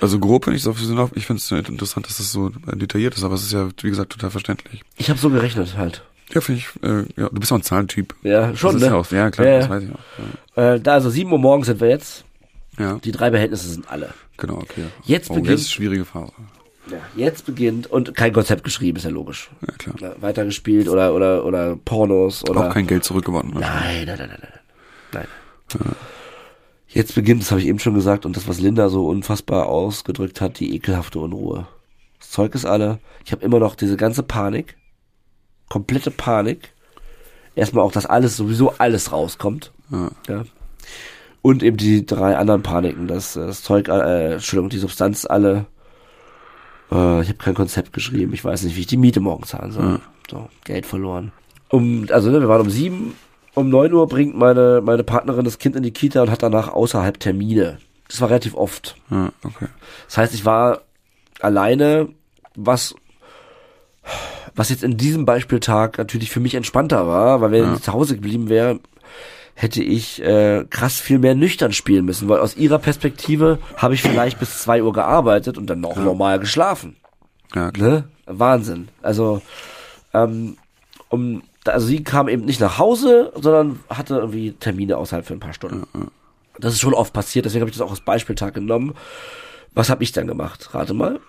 [0.00, 3.14] Also grob finde ich es sowieso noch, ich finde es interessant, dass das so detailliert
[3.14, 4.82] ist, aber es ist ja, wie gesagt, total verständlich.
[4.96, 6.02] Ich habe so gerechnet halt.
[6.32, 8.14] Ja, finde ich, äh, ja, du bist auch ein Zahlentyp.
[8.22, 8.88] Ja, schon, das ne?
[8.88, 9.70] ja auch, ja, klar, Ja, das ja.
[9.70, 10.62] weiß ich auch.
[10.62, 12.24] Äh, da also 7 Uhr morgens sind wir jetzt.
[12.78, 14.14] Ja, ja Die drei Behältnisse sind alle.
[14.38, 14.84] genau, okay.
[15.04, 16.32] Jetzt oh, beginnt- jetzt ist schwierige Phase.
[16.90, 19.50] Ja, jetzt beginnt und kein Konzept geschrieben, ist ja logisch.
[19.66, 19.94] Ja, klar.
[20.00, 23.52] Ja, weitergespielt oder oder oder Pornos oder Auch kein Geld zurückgewonnen.
[23.54, 24.38] Nein, nein, nein, nein,
[25.12, 25.28] nein.
[25.78, 25.94] Nein.
[26.92, 30.40] Jetzt beginnt, das habe ich eben schon gesagt, und das, was Linda so unfassbar ausgedrückt
[30.40, 31.66] hat, die ekelhafte Unruhe.
[32.18, 32.98] Das Zeug ist alle.
[33.24, 34.76] Ich habe immer noch diese ganze Panik.
[35.68, 36.72] Komplette Panik.
[37.54, 39.72] Erstmal auch, dass alles, sowieso alles rauskommt.
[39.90, 40.10] Ja.
[40.28, 40.44] Ja.
[41.40, 45.66] Und eben die drei anderen Paniken, dass äh, das Zeug, äh, Entschuldigung, die Substanz alle.
[46.90, 48.32] Äh, ich habe kein Konzept geschrieben.
[48.32, 50.00] Ich weiß nicht, wie ich die Miete morgen zahlen soll.
[50.30, 51.32] So, Geld verloren.
[51.70, 53.14] Um, also ne, wir waren um sieben.
[53.54, 56.68] Um neun Uhr bringt meine, meine Partnerin das Kind in die Kita und hat danach
[56.68, 57.78] außerhalb Termine.
[58.08, 58.96] Das war relativ oft.
[59.10, 59.68] Ja, okay.
[60.06, 60.82] Das heißt, ich war
[61.40, 62.08] alleine,
[62.54, 62.94] was,
[64.54, 68.14] was jetzt in diesem Beispieltag natürlich für mich entspannter war, weil wenn ich zu Hause
[68.14, 68.80] geblieben wäre,
[69.54, 74.02] hätte ich äh, krass viel mehr nüchtern spielen müssen, weil aus ihrer Perspektive habe ich
[74.02, 76.96] vielleicht bis zwei Uhr gearbeitet und dann noch normal geschlafen.
[77.54, 77.90] Ja, klar.
[77.90, 78.04] Ne?
[78.26, 78.88] Wahnsinn.
[79.02, 79.42] Also,
[80.14, 80.56] ähm,
[81.08, 85.40] um, also sie kam eben nicht nach Hause, sondern hatte irgendwie Termine außerhalb für ein
[85.40, 85.86] paar Stunden.
[86.58, 88.94] Das ist schon oft passiert, deswegen habe ich das auch als Beispieltag genommen.
[89.74, 90.74] Was habe ich dann gemacht?
[90.74, 91.20] Rate mal.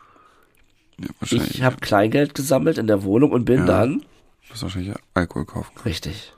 [1.00, 1.08] Ja.
[1.32, 3.66] Ich habe Kleingeld gesammelt in der Wohnung und bin Ja.
[3.66, 5.72] dann, Du musst wahrscheinlich Alkohol kaufen.
[5.86, 6.34] richtig,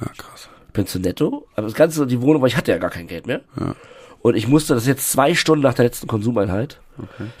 [0.00, 0.48] Ja, krass.
[0.72, 3.26] bin zu Netto, aber das Ganze, die Wohnung, weil ich hatte ja gar kein Geld
[3.26, 3.42] mehr.
[4.22, 6.80] Und ich musste, das jetzt zwei Stunden nach der letzten Konsumeinheit.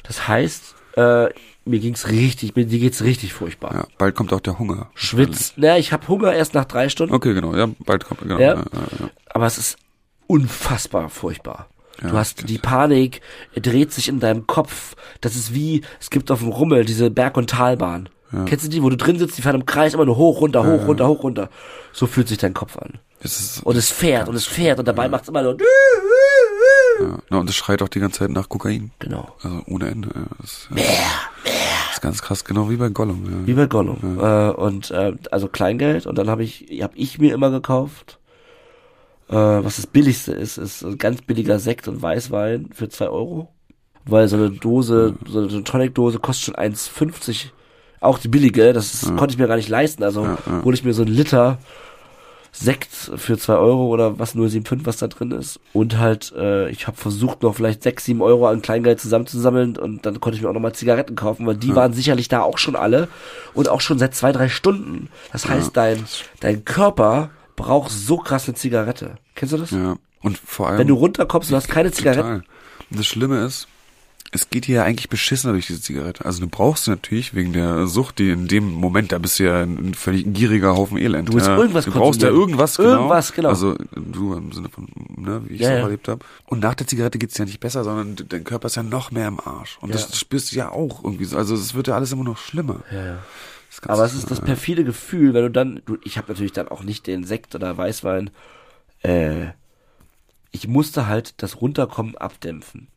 [0.02, 1.28] Das heißt, äh,
[1.64, 3.74] mir ging's richtig, mir geht's richtig furchtbar.
[3.74, 4.90] Ja, bald kommt auch der Hunger.
[4.94, 5.54] Schwitzt.
[5.56, 7.14] Na, ich habe Hunger erst nach drei Stunden.
[7.14, 7.54] Okay, genau.
[7.54, 8.38] Ja, bald kommt, genau.
[8.38, 8.54] Ja.
[8.56, 8.64] Ja,
[9.28, 9.78] aber es ist
[10.26, 11.68] unfassbar furchtbar.
[12.00, 13.20] Du hast die Panik,
[13.54, 14.96] dreht sich in deinem Kopf.
[15.20, 18.08] Das ist wie, es gibt auf dem Rummel diese Berg- und Talbahn.
[18.46, 20.64] Kennst du die, wo du drin sitzt, die fahren im Kreis immer nur hoch, runter,
[20.64, 21.50] hoch, runter, hoch, runter.
[21.92, 23.00] So fühlt sich dein Kopf an.
[23.22, 25.56] Es Und es fährt und es fährt und dabei macht's immer nur.
[27.00, 27.18] Ja.
[27.30, 28.90] Na, und es schreit auch die ganze Zeit nach Kokain.
[28.98, 29.34] Genau.
[29.42, 30.10] Also ohne Ende.
[30.14, 30.26] Ja.
[30.40, 30.84] Das, ja.
[31.44, 33.24] das ist ganz krass, genau wie bei Gollum.
[33.24, 33.46] Ja.
[33.46, 34.18] Wie bei Gollum.
[34.20, 38.18] Äh, und äh, also Kleingeld und dann habe ich, hab ich mir immer gekauft.
[39.28, 43.48] Äh, was das billigste ist, ist ein ganz billiger Sekt und Weißwein für zwei Euro.
[44.04, 47.46] Weil so eine Dose, so eine Tonic-Dose kostet schon 1,50.
[48.00, 50.02] Auch die billige, das ist, konnte ich mir gar nicht leisten.
[50.02, 50.26] Also
[50.64, 51.58] hole ich mir so einen Liter
[52.52, 55.60] Sekt für zwei Euro oder was 075, was da drin ist.
[55.72, 60.04] Und halt, äh, ich habe versucht, noch vielleicht sechs, sieben Euro an Kleingeld zusammenzusammeln und
[60.04, 62.76] dann konnte ich mir auch nochmal Zigaretten kaufen, weil die waren sicherlich da auch schon
[62.76, 63.08] alle
[63.54, 65.08] und auch schon seit zwei, drei Stunden.
[65.32, 66.04] Das heißt, dein,
[66.40, 69.16] dein Körper braucht so krass eine Zigarette.
[69.34, 69.70] Kennst du das?
[69.70, 69.96] ja.
[70.22, 70.78] Und vor allem.
[70.78, 72.20] Wenn du runterkommst und hast keine Zigarette.
[72.20, 72.42] Total.
[72.90, 73.68] Das Schlimme ist,
[74.32, 76.24] es geht dir ja eigentlich beschissener durch diese Zigarette.
[76.24, 79.44] Also du brauchst sie natürlich wegen der Sucht, die in dem Moment, da bist du
[79.44, 81.28] ja ein völlig gieriger Haufen Elend.
[81.28, 81.56] Du willst ja.
[81.56, 82.90] irgendwas Du brauchst ja irgendwas, genau.
[82.90, 83.48] Irgendwas, genau.
[83.48, 85.82] Also du im Sinne von, ne, wie ich es Ja, auch ja.
[85.84, 86.24] erlebt habe.
[86.46, 89.26] Und nach der Zigarette geht's ja nicht besser, sondern dein Körper ist ja noch mehr
[89.26, 89.78] im Arsch.
[89.80, 89.94] Und Ja.
[89.96, 91.36] das spürst du ja auch irgendwie so.
[91.36, 92.80] Also es wird ja alles immer noch schlimmer.
[92.92, 93.18] Ja,
[93.88, 96.84] Aber es ist das perfide Gefühl, wenn du dann, du, ich habe natürlich dann auch
[96.84, 98.30] nicht den Sekt oder Weißwein,
[99.02, 99.48] äh,
[100.52, 102.88] ich musste halt das Runterkommen abdämpfen.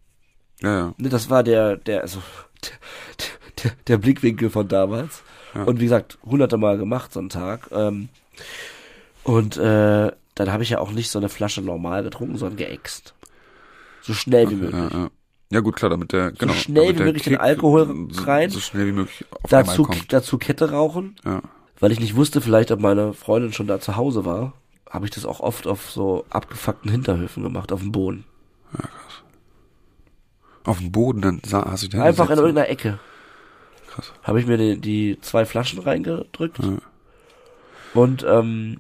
[0.64, 0.94] Ja, ja.
[0.98, 2.22] Ne, das war der, der, also,
[2.64, 3.32] der,
[3.64, 5.22] der, der Blickwinkel von damals.
[5.54, 7.70] Und wie gesagt, hunderte Mal gemacht so einen Tag.
[7.72, 8.10] Ähm,
[9.24, 13.14] und äh, dann habe ich ja auch nicht so eine Flasche normal getrunken, sondern geäxt.
[14.02, 14.92] So schnell wie möglich.
[14.92, 15.10] Ja, ja.
[15.52, 16.54] ja gut, klar, damit der, genau.
[16.54, 18.50] schnell damit wie möglich den Alkohol so, rein.
[18.50, 20.12] So schnell wie möglich auf Dazu, kommt.
[20.12, 21.16] dazu Kette rauchen.
[21.24, 21.42] Ja.
[21.80, 24.54] weil ich nicht wusste vielleicht, ob meine Freundin schon da zu Hause war,
[24.90, 28.26] habe ich das auch oft auf so abgefuckten Hinterhöfen gemacht, auf dem Boden.
[30.66, 33.00] Auf dem Boden, dann sah, hast du dich Einfach in irgendeiner Ecke.
[33.90, 34.12] Krass.
[34.24, 36.60] Habe ich mir die, die zwei Flaschen reingedrückt
[37.94, 38.78] und ähm,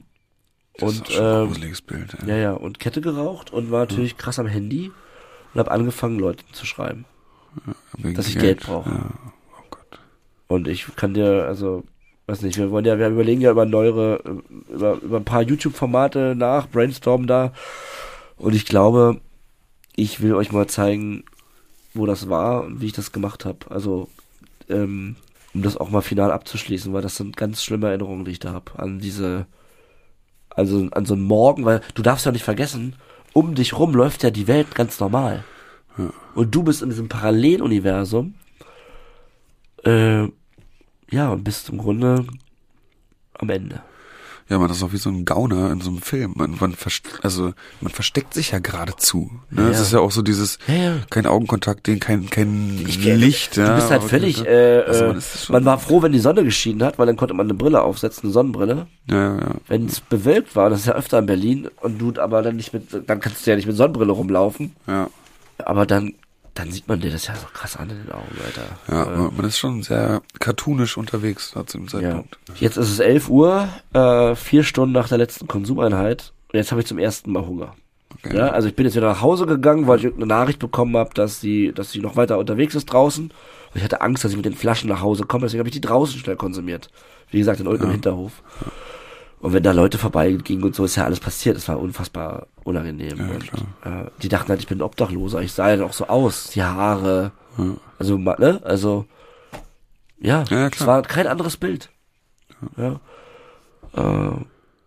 [0.79, 2.17] Das und ist auch ein ähm, Bild.
[2.25, 4.91] ja ja und Kette geraucht und war natürlich krass am Handy
[5.53, 7.05] und habe angefangen Leuten zu schreiben
[7.97, 8.89] Wegen dass ich Geld brauche.
[8.89, 9.09] Ja.
[9.59, 9.99] Oh Gott.
[10.47, 11.83] und ich kann dir also
[12.25, 14.41] weiß nicht wir wollen ja wir überlegen ja über neuere
[14.73, 17.53] über über ein paar YouTube Formate nach brainstormen da
[18.37, 19.21] und ich glaube
[19.95, 21.23] ich will euch mal zeigen
[21.93, 24.09] wo das war und wie ich das gemacht habe also
[24.69, 25.15] ähm,
[25.53, 28.53] um das auch mal final abzuschließen weil das sind ganz schlimme Erinnerungen die ich da
[28.53, 29.45] habe an diese
[30.49, 32.95] also an so einen Morgen weil du darfst ja nicht vergessen
[33.33, 35.43] um dich rum läuft ja die Welt ganz normal.
[36.33, 38.35] Und du bist in diesem Paralleluniversum
[39.83, 40.27] äh,
[41.11, 42.25] ja, und bist im Grunde
[43.33, 43.81] am Ende.
[44.49, 46.33] Ja, man ist auch wie so ein Gauner in so einem Film.
[46.35, 46.75] Man, man
[47.21, 49.31] also man versteckt sich ja geradezu.
[49.49, 49.63] Ne?
[49.63, 49.69] Ja.
[49.69, 53.57] Es ist ja auch so dieses Ja, kein Augenkontakt, den kein kein Ich- Licht.
[53.57, 56.19] Du ja, bist halt und- völlig, äh, also äh, man, man war froh, wenn die
[56.19, 58.87] Sonne geschienen hat, weil dann konnte man eine Brille aufsetzen, eine Sonnenbrille.
[59.09, 59.51] ja, ja, ja.
[59.67, 62.73] Wenn es bewölkt war, das ist ja öfter in Berlin, und du aber dann nicht
[62.73, 64.75] mit, dann kannst du ja nicht mit Sonnenbrille rumlaufen.
[64.87, 65.09] ja.
[65.63, 66.13] Aber dann,
[66.55, 68.67] dann sieht man dir das ja so krass an in den Augen, Alter.
[68.87, 71.89] Ja, Äh, man- ist schon sehr cartoonisch unterwegs da zu dem ja.
[71.99, 72.37] Zeitpunkt.
[72.59, 76.31] Jetzt ist es 11 Uhr, äh, vier Stunden nach der letzten Konsumeinheit.
[76.51, 77.73] Und jetzt habe ich zum ersten Mal Hunger.
[78.23, 78.37] Okay.
[78.37, 81.09] Ja, also ich bin jetzt wieder nach Hause gegangen, weil ich irgendeine Nachricht bekommen habe,
[81.15, 83.25] dass sie, dass sie noch weiter unterwegs ist draußen.
[83.25, 83.33] Und
[83.73, 85.81] ich hatte Angst, dass ich mit den Flaschen nach Hause komme, deswegen habe ich die
[85.81, 86.89] draußen schnell konsumiert.
[87.31, 88.43] Wie gesagt, in irgendeinem Hinterhof.
[89.43, 91.57] Und wenn da Leute vorbeigingen und so, ist ja alles passiert.
[91.57, 93.17] Es war unfassbar unangenehm.
[93.17, 95.41] Ja, und, äh, die dachten halt, ich bin ein Obdachloser.
[95.41, 96.51] Ich sah ja dann auch so aus.
[96.51, 97.33] Die Haare.
[97.57, 97.75] Ja.
[97.99, 98.61] Also, ne?
[98.63, 99.05] Also,
[100.17, 101.89] ja, Ja, es war kein anderes Bild.
[102.77, 103.01] Ja.
[103.97, 104.37] Äh,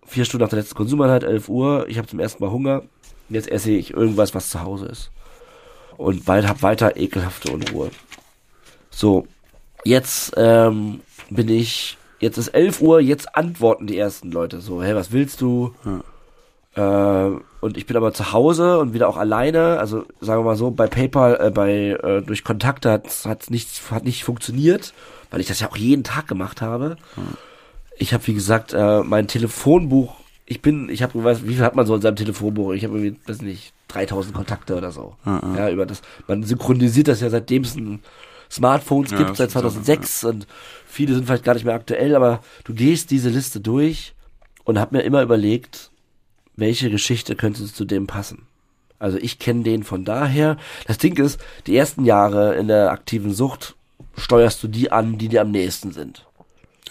[0.07, 1.87] vier Stunden nach der letzten Konsumeinheit, 11 Uhr.
[1.89, 2.83] Ich habe zum ersten Mal Hunger.
[3.29, 5.11] Jetzt esse ich irgendwas, was zu Hause ist.
[5.99, 7.91] Und weil hab weiter ekelhafte Unruhe.
[8.89, 9.27] So,
[9.85, 14.95] jetzt ähm, bin ich, jetzt ist 11 Uhr, jetzt antworten die ersten Leute so, hey,
[14.95, 15.75] was willst du?
[16.75, 20.57] Äh, und ich bin aber zu Hause und wieder auch alleine, also sagen wir mal
[20.57, 24.93] so, bei PayPal, äh, bei äh, durch Kontakte hat's hat's nichts hat nicht funktioniert,
[25.31, 26.97] weil ich das ja auch jeden Tag gemacht habe.
[27.97, 31.87] Ich habe wie gesagt äh, mein Telefonbuch, ich bin, ich habe, wie viel hat man
[31.87, 32.73] so in seinem Telefonbuch?
[32.73, 35.17] Ich habe irgendwie, weiß nicht, 3000 Kontakte oder so.
[35.25, 35.57] Ja, ja.
[35.57, 38.01] Ja, über das, man synchronisiert das ja seitdem es ein
[38.51, 40.47] Smartphones Ja, gibt, seit stimmt, 2006 und
[40.87, 44.15] viele sind vielleicht gar nicht mehr aktuell, aber du gehst diese Liste durch
[44.65, 45.91] und hab mir immer überlegt,
[46.57, 48.47] welche Geschichte könnte zu dem passen.
[48.99, 50.57] Also ich kenne den von daher.
[50.87, 53.77] Das Ding ist, die ersten Jahre in der aktiven Sucht
[54.17, 56.27] steuerst du die an, die dir am nächsten sind.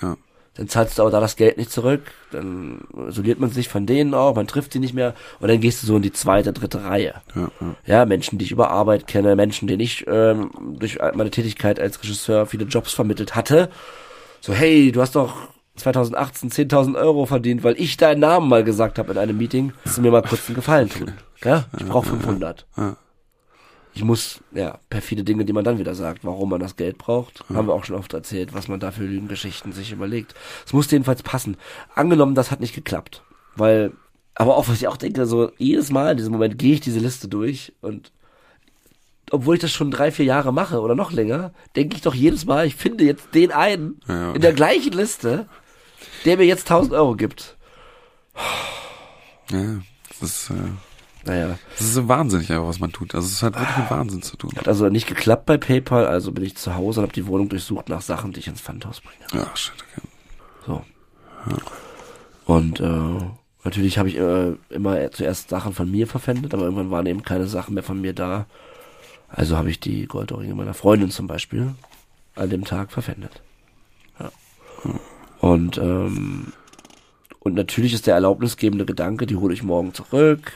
[0.01, 0.17] Ja.
[0.57, 2.01] Dann zahlst du aber da das Geld nicht zurück,
[2.31, 5.83] dann isoliert man sich von denen auch, man trifft die nicht mehr und dann gehst
[5.83, 7.15] du so in die zweite, dritte Reihe.
[7.35, 7.75] Ja, ja.
[7.85, 12.01] Ja, Menschen, die ich über Arbeit kenne, Menschen, denen ich ähm, durch meine Tätigkeit als
[12.01, 13.69] Regisseur viele Jobs vermittelt hatte.
[14.39, 18.97] So, hey, du hast doch 2018 10.000 Euro verdient, weil ich deinen Namen mal gesagt
[18.97, 19.73] habe in einem Meeting.
[19.83, 21.11] Kannst du mir mal kurz einen Gefallen tun?
[21.43, 22.65] Ja, ich brauche 500.
[22.77, 22.95] Ja.
[23.95, 27.45] Ich muss, ja, perfide Dinge, die man dann wieder sagt, warum man das Geld braucht,
[27.53, 30.35] haben wir auch schon oft erzählt, was man da für Lügengeschichten sich überlegt.
[30.65, 31.55] Es musste jedenfalls passen.
[31.95, 33.23] Angenommen, das hat nicht geklappt,
[33.55, 33.93] weil,
[34.35, 36.99] aber auch, was ich auch denke, so jedes Mal in diesem Moment gehe ich diese
[36.99, 38.11] Liste durch und
[39.31, 42.45] obwohl ich das schon drei, vier Jahre mache oder noch länger, denke ich doch jedes
[42.45, 44.33] Mal, ich finde jetzt den einen Ja.
[44.33, 45.47] in der gleichen Liste,
[46.25, 47.55] der mir jetzt 1000 Euro gibt.
[49.51, 49.79] ja.
[50.19, 50.53] Das ist, äh,
[51.25, 53.15] Naja, das ist so wahnsinnig einfach, was man tut.
[53.15, 54.51] Also es hat wirklich mit Wahnsinn zu tun.
[54.55, 57.49] hat also nicht geklappt bei PayPal, also bin ich zu Hause und habe die Wohnung
[57.49, 59.43] durchsucht nach Sachen, die ich ins Pfandhaus bringe.
[59.43, 60.07] Ja, shit, okay.
[60.67, 60.83] So.
[62.45, 63.25] Und äh,
[63.63, 67.47] natürlich habe ich äh, immer zuerst Sachen von mir verpfändet, aber irgendwann waren eben keine
[67.47, 68.45] Sachen mehr von mir da.
[69.27, 71.73] Also habe ich die Goldohrringe meiner Freundin zum Beispiel
[72.35, 73.41] an dem Tag verpfändet.
[74.19, 74.31] Ja.
[75.39, 76.53] Und ähm,
[77.39, 80.53] und natürlich ist der erlaubnisgebende Gedanke, die hole ich morgen zurück.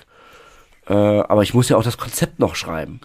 [0.89, 2.99] Äh, aber ich muss ja auch das Konzept noch schreiben.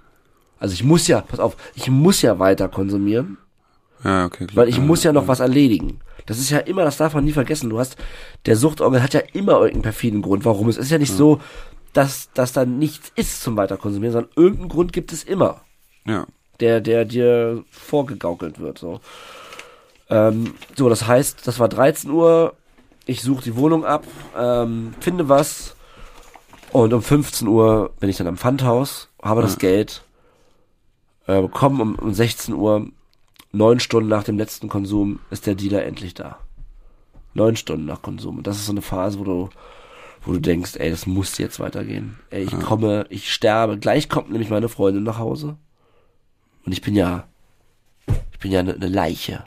[0.59, 3.37] Also ich muss ja, pass auf, ich muss ja weiter konsumieren.
[4.03, 4.47] Ja, okay.
[4.47, 4.57] klar.
[4.65, 6.01] Weil ich muss ja noch was erledigen.
[6.27, 7.69] Das ist ja immer, das darf man nie vergessen.
[7.71, 7.97] Du hast,
[8.47, 10.69] der Suchtorgel hat ja immer irgendeinen perfiden Grund, warum.
[10.69, 11.41] Es ist ja nicht so,
[11.93, 15.61] dass, dass da nichts ist zum Weiterkonsumieren, sondern irgendeinen Grund gibt es immer,
[16.07, 16.27] Ja.
[16.61, 19.01] der, der dir vorgegaukelt wird, so.
[20.09, 22.55] Ähm, so, das heißt, das war 13 Uhr,
[23.07, 24.05] ich suche die Wohnung ab,
[24.39, 25.77] ähm, finde was
[26.75, 29.59] und um 15 Uhr bin ich dann am Pfandhaus, habe das Ja.
[29.61, 30.05] Geld,
[31.27, 32.89] äh, bekommen um, um 16 Uhr,
[33.53, 36.39] neun Stunden nach dem letzten Konsum ist der Dealer endlich da.
[37.33, 38.39] Neun Stunden nach Konsum.
[38.39, 39.49] Und das ist so eine Phase, wo du,
[40.25, 42.19] wo du denkst, ey, das muss jetzt weitergehen.
[42.31, 43.79] Ey, ich komme, ich sterbe.
[43.79, 45.57] Gleich kommt nämlich meine Freundin nach Hause.
[46.67, 47.29] Und ich bin ja,
[48.33, 49.45] ich bin ja eine, eine Leiche.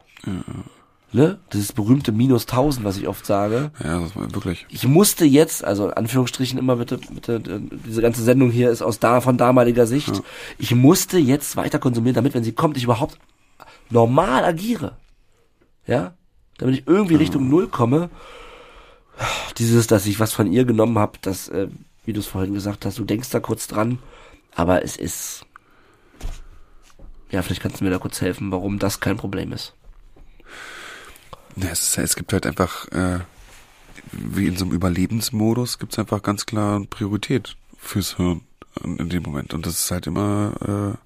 [1.13, 1.39] Ne?
[1.53, 3.71] Dieses berühmte Minus 1000, was ich oft sage.
[3.81, 4.65] Ja, das war wirklich.
[4.69, 8.81] Ich musste jetzt, also in Anführungsstrichen immer bitte, bitte, äh, diese ganze Sendung hier ist
[8.81, 10.21] aus da, von damaliger Sicht.
[10.57, 13.17] Ich musste jetzt weiter konsumieren, damit, wenn sie kommt, ich überhaupt
[13.89, 14.97] normal agiere.
[15.85, 16.13] Ja?
[16.57, 18.09] Damit ich irgendwie Richtung Null komme.
[19.57, 21.69] Dieses, dass ich was von ihr genommen habe, das, äh,
[22.03, 23.99] wie du es vorhin gesagt hast, du denkst da kurz dran,
[24.53, 25.45] aber es ist.
[27.31, 29.73] Ja, vielleicht kannst du mir da kurz helfen, warum das kein Problem ist.
[31.57, 33.19] Ja, es, ist, es gibt halt einfach, äh,
[34.11, 38.41] wie in so einem Überlebensmodus, gibt's einfach ganz klar Priorität fürs Hirn
[38.83, 39.53] in, dem Moment.
[39.53, 40.97] Und das ist halt immer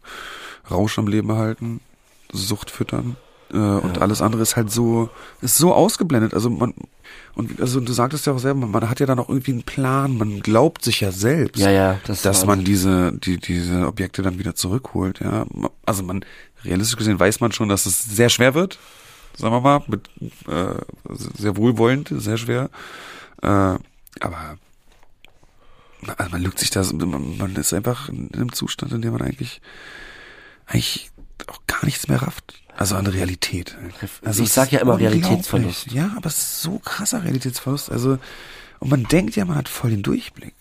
[0.67, 1.79] äh, Rausch am Leben halten,
[2.33, 3.15] Sucht füttern.
[3.53, 4.01] äh, und Ja.
[4.01, 5.09] alles andere ist halt so,
[5.41, 6.33] ist so ausgeblendet.
[6.33, 6.73] Also man,
[7.35, 10.17] und also du sagtest ja auch selber, man hat ja dann auch irgendwie einen Plan,
[10.17, 14.39] man glaubt sich ja selbst, Ja, ja, das dass man diese, die, diese Objekte dann
[14.39, 15.45] wieder zurückholt, ja.
[15.85, 16.23] Also man,
[16.63, 18.79] realistisch gesehen weiß man schon, dass es sehr schwer wird,
[19.41, 20.09] sagen wir mal, mit,
[20.47, 20.75] äh,
[21.09, 22.69] sehr wohlwollend, sehr schwer.
[23.41, 24.57] Äh, aber
[26.17, 29.21] also man lügt sich da, man, man ist einfach in einem Zustand, in dem man
[29.21, 29.61] eigentlich,
[30.65, 31.11] eigentlich
[31.47, 32.61] auch gar nichts mehr rafft.
[32.75, 33.77] Also an Realität.
[34.23, 34.97] Also Ich sag ja immer.
[34.97, 35.91] Realitätsverlust.
[35.91, 37.91] Ja, aber es ist so krasser Realitätsverlust.
[37.91, 38.17] Also,
[38.79, 40.55] und man denkt ja, man hat voll den Durchblick.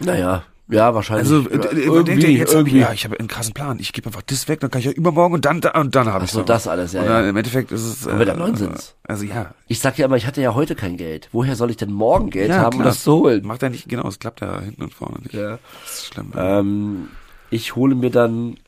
[0.00, 1.30] Naja, ja, wahrscheinlich.
[1.32, 2.78] Also, äh, irgendwie, ja, jetzt irgendwie.
[2.78, 3.78] ja, ich habe einen krassen Plan.
[3.80, 6.26] Ich gebe einfach das weg, dann kann ich ja übermorgen und dann, und dann habe
[6.26, 7.20] ich so, das alles, ja, Und ja.
[7.20, 8.06] dann im Endeffekt ist es.
[8.06, 8.94] Aber der Nonsens.
[9.02, 9.54] Also ja.
[9.66, 11.30] Ich sag ja immer, ich hatte ja heute kein Geld.
[11.32, 13.46] Woher soll ich denn morgen Geld ja, haben, um das zu holen?
[13.46, 15.34] Macht er nicht, genau, es klappt ja hinten und vorne nicht.
[15.34, 15.58] Ja.
[15.84, 16.32] Das ist schlimm.
[16.36, 17.08] Ähm,
[17.50, 18.58] ich hole mir dann,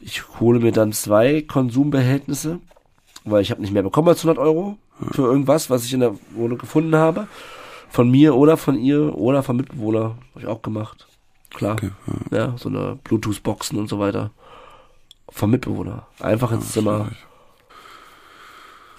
[0.00, 2.58] ich hole mir dann zwei Konsumbehältnisse,
[3.24, 4.76] weil ich habe nicht mehr bekommen als 100 Euro
[5.12, 7.26] für irgendwas, was ich in der Wohnung gefunden habe.
[7.92, 10.16] Von mir oder von ihr oder vom Mitbewohner.
[10.30, 11.06] Habe ich auch gemacht.
[11.50, 11.74] Klar.
[11.74, 11.90] Okay,
[12.30, 12.54] ja.
[12.56, 14.30] so eine Bluetooth-Boxen und so weiter.
[15.28, 16.06] Vom Mitbewohner.
[16.18, 17.10] Einfach ins Zimmer.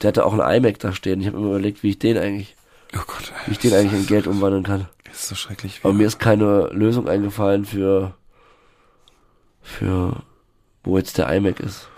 [0.02, 1.22] Der hatte auch einen iMac da stehen.
[1.22, 2.56] Ich habe mir überlegt, wie ich den eigentlich,
[2.96, 4.88] Oh Gott, wie ich den eigentlich in Geld umwandeln kann.
[5.12, 5.80] Ist so schrecklich.
[5.82, 8.14] Aber mir ist keine Lösung eingefallen für,
[9.64, 10.18] für,
[10.84, 11.90] wo jetzt der iMac ist.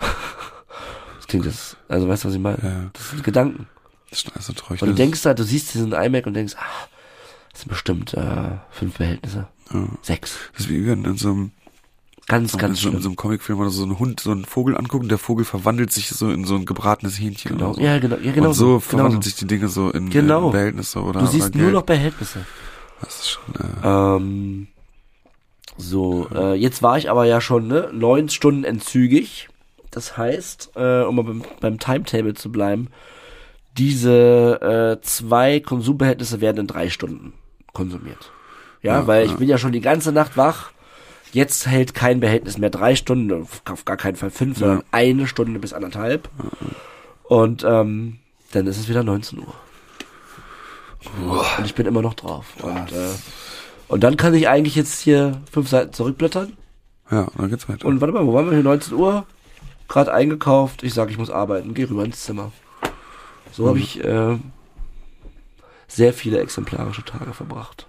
[1.16, 2.58] Das klingt das, also weißt du, was ich meine?
[2.62, 2.90] Ja.
[2.92, 3.66] Das sind Gedanken.
[4.24, 4.82] Das ist also traurig.
[4.82, 6.88] Und du denkst halt, du siehst diesen iMac und denkst, ah,
[7.52, 9.48] das sind bestimmt äh, fünf Behältnisse.
[9.72, 9.86] Ja.
[10.02, 10.36] Sechs.
[10.52, 11.52] Das ist wie wenn in so einem,
[12.28, 14.76] Ganz, in ganz so, in so einem Comicfilm oder so ein Hund so einen Vogel
[14.76, 17.52] anguckt und der Vogel verwandelt sich so in so ein gebratenes Hähnchen.
[17.52, 17.66] Genau.
[17.70, 17.80] Oder so.
[17.82, 18.16] Ja, genau.
[18.16, 18.80] Ja, genau und so so.
[18.80, 19.22] verwandeln genau.
[19.22, 20.46] sich die Dinge so in, Genau.
[20.46, 22.44] in Behältnisse oder Du siehst oder nur noch Behältnisse.
[23.00, 24.66] Das ist schon, äh, Ähm,
[25.76, 29.48] so, äh, jetzt war ich aber ja schon ne, neun Stunden entzügig.
[29.92, 32.88] Das heißt, äh, um mal beim, beim Timetable zu bleiben,
[33.78, 37.32] diese äh, zwei Konsumbehältnisse werden in drei Stunden
[37.72, 38.30] konsumiert.
[38.82, 39.36] Ja, Ja, weil ich ja.
[39.36, 40.70] bin ja schon die ganze Nacht wach.
[41.32, 45.58] Jetzt hält kein Behältnis mehr drei Stunden, auf gar keinen Fall fünf, sondern eine Stunde
[45.58, 46.30] bis anderthalb.
[47.24, 48.18] Und ähm,
[48.52, 49.54] dann ist es wieder 19 Uhr.
[51.58, 52.46] Und ich bin immer noch drauf.
[52.62, 53.10] Und, äh,
[53.88, 56.56] und dann kann ich eigentlich jetzt hier fünf Seiten zurückblättern.
[57.10, 57.86] ja, dann geht's weiter.
[57.86, 58.62] Und warte mal, wo waren wir hier?
[58.62, 59.26] 19 Uhr?
[59.88, 60.82] Gerade eingekauft.
[60.82, 61.74] Ich sag, ich muss arbeiten.
[61.74, 62.52] Geh rüber ins Zimmer.
[63.52, 64.38] So habe ich äh,
[65.88, 67.86] sehr viele exemplarische Tage verbracht.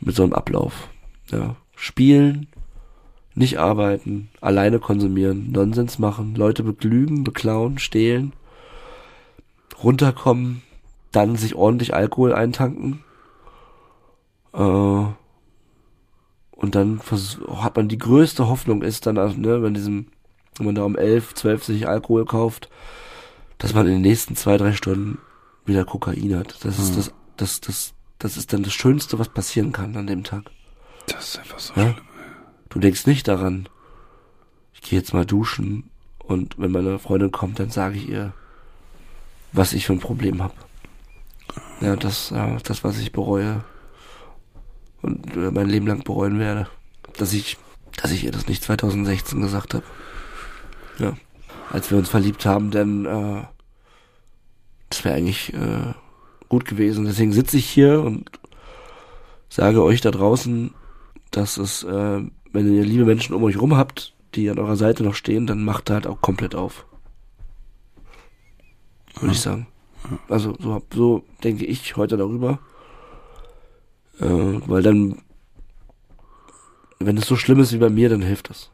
[0.00, 0.88] Mit so einem Ablauf.
[1.30, 1.56] Ja.
[1.74, 2.48] Spielen,
[3.34, 8.32] nicht arbeiten, alleine konsumieren, Nonsens machen, Leute beglügen, beklauen, stehlen,
[9.82, 10.62] runterkommen,
[11.12, 13.04] dann sich ordentlich Alkohol eintanken.
[14.52, 15.14] Äh, und
[16.74, 17.00] dann
[17.56, 20.06] hat man die größte Hoffnung ist dann, ne, wenn diesem,
[20.56, 22.68] wenn man da um 11, 12 sich Alkohol kauft,
[23.58, 25.18] dass man in den nächsten zwei, drei Stunden
[25.66, 26.64] wieder Kokain hat.
[26.64, 30.24] Das ist das, das, das, das ist dann das Schönste, was passieren kann an dem
[30.24, 30.44] Tag.
[31.06, 31.92] das ist einfach so Ja?
[31.92, 32.04] schlimm.
[32.70, 33.68] Du denkst nicht daran,
[34.74, 38.32] ich gehe jetzt mal duschen und wenn meine Freundin kommt, dann sage ich ihr,
[39.52, 40.54] was ich für ein Problem habe.
[41.80, 43.64] Ja, das, äh, das, was ich bereue
[45.02, 46.68] und äh, mein Leben lang bereuen werde,
[47.16, 47.56] dass ich,
[47.96, 49.84] dass ich ihr das nicht 2016 gesagt habe.
[50.98, 51.14] Ja,
[51.70, 53.42] als wir uns verliebt haben, denn äh,
[54.88, 55.94] das wäre eigentlich äh,
[56.48, 57.04] gut gewesen.
[57.04, 58.30] Deswegen sitze ich hier und
[59.48, 60.72] sage euch da draußen,
[61.30, 65.02] dass es, äh, wenn ihr liebe Menschen um euch rum habt, die an eurer Seite
[65.02, 66.86] noch stehen, dann macht halt auch komplett auf.
[69.20, 69.66] Würde ich sagen.
[70.28, 72.60] Also so, so denke ich heute darüber.
[74.20, 75.22] Äh, weil dann,
[76.98, 78.70] wenn es so schlimm ist wie bei mir, dann hilft das.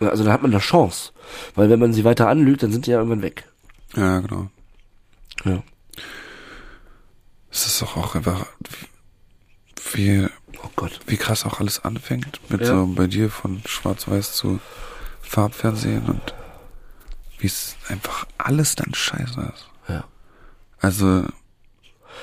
[0.00, 1.12] Ja, Also dann hat man eine Chance.
[1.54, 3.48] Weil wenn man sie weiter anlügt, dann sind die ja irgendwann weg.
[3.94, 4.48] Ja, genau.
[5.44, 5.62] Ja.
[7.50, 8.46] Es ist doch auch einfach,
[9.92, 10.26] wie,
[10.62, 11.00] Oh Gott.
[11.06, 12.40] wie krass auch alles anfängt.
[12.50, 12.66] Mit Ja.
[12.68, 14.60] so bei dir von Schwarz-Weiß zu
[15.22, 16.34] Farbfernsehen und
[17.38, 19.68] wie es einfach alles dann scheiße ist.
[19.88, 20.04] Ja.
[20.80, 21.24] Also,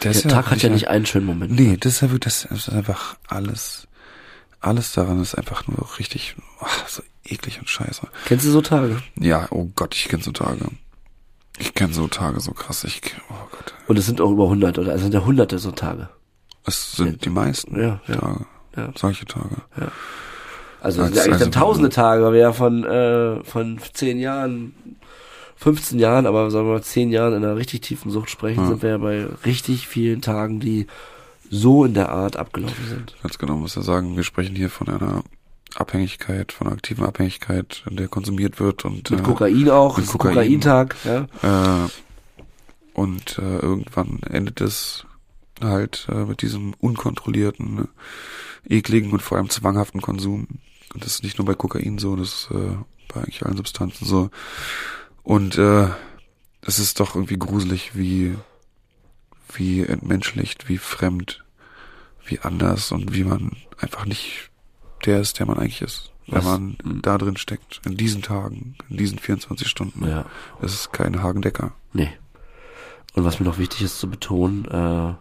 [0.04, 1.52] der, ist Tag hat ja nicht einen schönen Moment.
[1.54, 3.88] Nee, das ist ja wirklich, das ist einfach alles,
[4.60, 8.08] alles daran ist einfach nur richtig, ach, so eklig und scheiße.
[8.26, 8.98] Kennst du so Tage?
[9.20, 10.66] Ja, oh Gott, ich kenne so Tage.
[11.60, 12.84] Ich kenne so Tage so krass.
[12.84, 13.74] Ich, oh Gott.
[13.88, 16.10] Und es sind auch über 100 oder es sind ja hunderte so Tage.
[16.66, 18.46] Es sind die meisten Ja, ja, Tage.
[18.76, 18.90] ja.
[18.96, 19.58] Solche Tage.
[20.82, 23.44] Also es Als- sind ja eigentlich also- dann tausende Tage, weil wir ja von, äh,
[23.44, 24.74] von 10 Jahren,
[25.58, 28.68] 15 Jahren, aber sagen wir mal 10 Jahren in einer richtig tiefen Sucht sprechen, Ja.
[28.68, 30.88] sind wir ja bei richtig vielen Tagen, die
[31.50, 33.16] so in der Art abgelaufen sind.
[33.22, 35.24] Ganz genau muss ja sagen, wir sprechen hier von einer
[35.76, 40.34] Abhängigkeit, von einer aktiven Abhängigkeit, der konsumiert wird und Mit äh, Kokain auch, mit Kokain.
[40.34, 41.86] Kokaintag, ja.
[41.86, 41.90] Äh,
[42.94, 45.06] und äh, irgendwann endet es
[45.62, 47.88] halt äh, mit diesem unkontrollierten,
[48.70, 50.48] äh, ekligen und vor allem zwanghaften Konsum.
[50.94, 52.78] Und das ist nicht nur bei Kokain so, das ist äh,
[53.14, 54.30] bei eigentlich allen Substanzen so.
[55.24, 55.88] Und äh,
[56.62, 58.36] es ist doch irgendwie gruselig, wie
[59.56, 61.44] wie entmenschlicht, wie fremd,
[62.26, 64.50] wie anders und wie man einfach nicht
[65.06, 66.12] der ist, der man eigentlich ist.
[66.28, 66.46] Wenn Was?
[66.46, 67.02] man Mhm.
[67.02, 70.08] da drin steckt, in diesen Tagen, in diesen 24 Stunden.
[70.08, 70.26] Ja.
[70.62, 71.74] Es ist kein Hagendecker.
[71.92, 72.10] Nee.
[73.14, 75.14] Und was mir noch wichtig ist zu betonen, äh,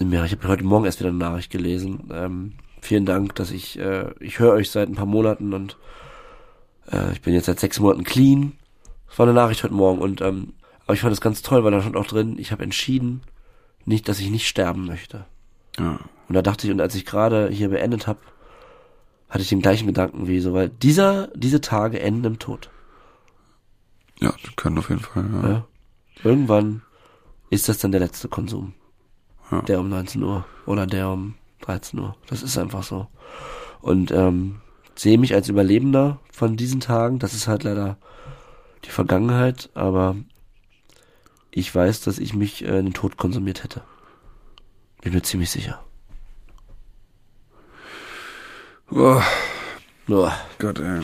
[0.00, 2.08] ich habe heute Morgen erst wieder eine Nachricht gelesen.
[2.12, 5.76] Ähm, vielen Dank, dass ich, äh, ich höre euch seit ein paar Monaten und
[6.90, 8.54] äh, ich bin jetzt seit sechs Monaten clean.
[9.08, 11.70] Das war eine Nachricht heute Morgen und ähm, aber ich fand es ganz toll, weil
[11.70, 13.22] da stand auch drin, ich habe entschieden,
[13.84, 15.26] nicht, dass ich nicht sterben möchte.
[15.78, 16.00] Ja.
[16.32, 18.20] Und da dachte ich, und als ich gerade hier beendet habe,
[19.28, 22.70] hatte ich den gleichen Gedanken wie so, weil dieser, diese Tage enden im Tod.
[24.18, 25.26] Ja, die können auf jeden Fall.
[25.30, 25.48] Ja.
[25.50, 25.66] Ja.
[26.24, 26.80] Irgendwann
[27.50, 28.72] ist das dann der letzte Konsum.
[29.50, 29.60] Ja.
[29.60, 32.16] Der um 19 Uhr oder der um 13 Uhr.
[32.28, 33.08] Das ist einfach so.
[33.82, 34.62] Und ähm,
[34.94, 37.18] sehe mich als Überlebender von diesen Tagen.
[37.18, 37.98] Das ist halt leider
[38.86, 40.16] die Vergangenheit, aber
[41.50, 43.82] ich weiß, dass ich mich äh, in den Tod konsumiert hätte.
[45.02, 45.84] Bin mir ziemlich sicher.
[48.94, 49.20] Oh,
[50.08, 51.00] Ja, Gott, ey.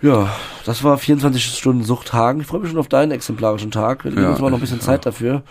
[0.00, 0.34] ja
[0.64, 2.40] das war 24 Stunden Suchthagen.
[2.40, 4.04] Ich freue mich schon auf deinen exemplarischen Tag.
[4.04, 5.42] Wir nehmen Ja, uns mal noch ein bisschen Zeit dafür.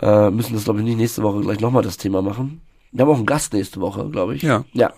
[0.00, 2.60] Äh, müssen das, glaube ich, nicht nächste Woche gleich nochmal das Thema machen.
[2.92, 4.42] Wir haben auch einen Gast nächste Woche, glaube ich.
[4.42, 4.64] Ja.
[4.72, 4.92] Ja.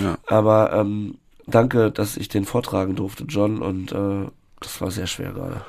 [0.00, 0.16] Ja.
[0.26, 3.62] Aber ähm, danke, dass ich den vortragen durfte, John.
[3.62, 4.26] Und äh,
[4.60, 5.60] das war sehr schwer gerade.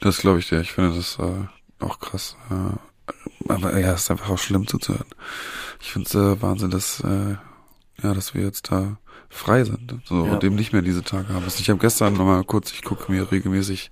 [0.00, 0.60] Das glaube ich dir.
[0.60, 2.36] Ich finde das äh, auch krass.
[2.50, 5.06] Äh, aber ja, es ist einfach auch schlimm zuzuhören.
[5.80, 7.36] Ich finde es äh, Wahnsinn, dass, äh,
[8.02, 8.98] ja, dass wir jetzt da
[9.28, 9.94] frei sind.
[10.04, 10.32] So, Ja.
[10.32, 11.44] und eben nicht mehr diese Tage haben.
[11.46, 13.90] Ich habe gestern nochmal kurz, ich gucke mir regelmäßig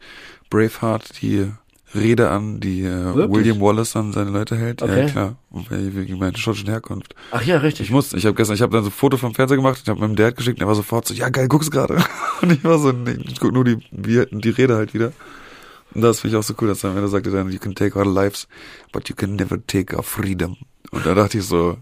[0.51, 1.51] Braveheart die
[1.95, 3.15] Rede an, die äh?
[3.31, 4.83] William Wallace an seine Leute hält.
[4.83, 5.07] Okay.
[5.07, 5.37] Ja, klar.
[5.71, 7.15] Wegen meiner schottischen Herkunft.
[7.31, 7.87] Ach ja, richtig.
[7.87, 9.89] Ich musste, ich habe gestern, ich habe dann so ein Foto vom Fernseher gemacht, ich
[9.89, 11.97] habe meinem Dad geschickt, und er war sofort so, ja geil, guck's gerade.
[12.43, 15.13] Und ich war so, nee, ich guck nur die, die Rede halt wieder.
[15.95, 17.75] Und das finde ich auch so cool, dass er am Ende sagte dann, you can
[17.75, 18.47] take our lives,
[18.93, 20.57] but you can never take our freedom.
[20.91, 21.79] Und da dachte ich so,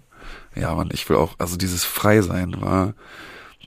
[0.57, 2.95] ja man, ich will auch, also dieses Freisein war,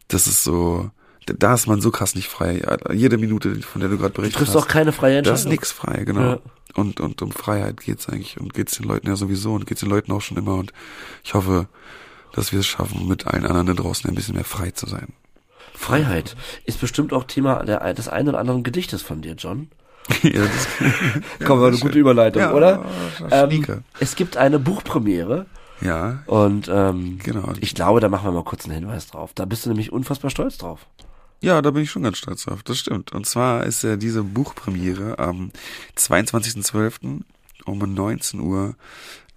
[0.08, 0.90] das ist so,
[1.26, 2.62] da ist man so krass nicht frei.
[2.92, 4.64] Jede Minute, von der du gerade du berichtet triffst hast.
[4.64, 5.40] auch keine freie Da Entscheidung.
[5.40, 6.22] ist nix frei, genau.
[6.22, 6.40] Ja.
[6.76, 9.90] Und, und um Freiheit geht's eigentlich und geht's den Leuten ja sowieso und geht's den
[9.90, 10.72] Leuten auch schon immer und
[11.24, 11.68] ich hoffe,
[12.34, 15.14] dass wir es schaffen, mit allen anderen da draußen ein bisschen mehr frei zu sein.
[15.74, 16.36] Freiheit
[16.66, 19.70] ist bestimmt auch Thema der, des einen oder anderen Gedichtes von dir, John.
[20.24, 20.68] ja, das,
[21.46, 22.86] Komm, war eine gute Überleitung, ja, oder?
[23.32, 25.46] Ähm, es gibt eine Buchpremiere
[25.82, 27.54] ja, und ähm, genau.
[27.62, 29.32] ich glaube, da machen wir mal kurz einen Hinweis drauf.
[29.34, 30.88] Da bist du nämlich unfassbar stolz drauf.
[31.42, 32.64] Ja, da bin ich schon ganz stolz drauf.
[32.64, 33.14] Das stimmt.
[33.14, 35.52] Und zwar ist ja diese Buchpremiere am
[35.98, 37.22] 22.12.
[37.66, 38.76] um 19 Uhr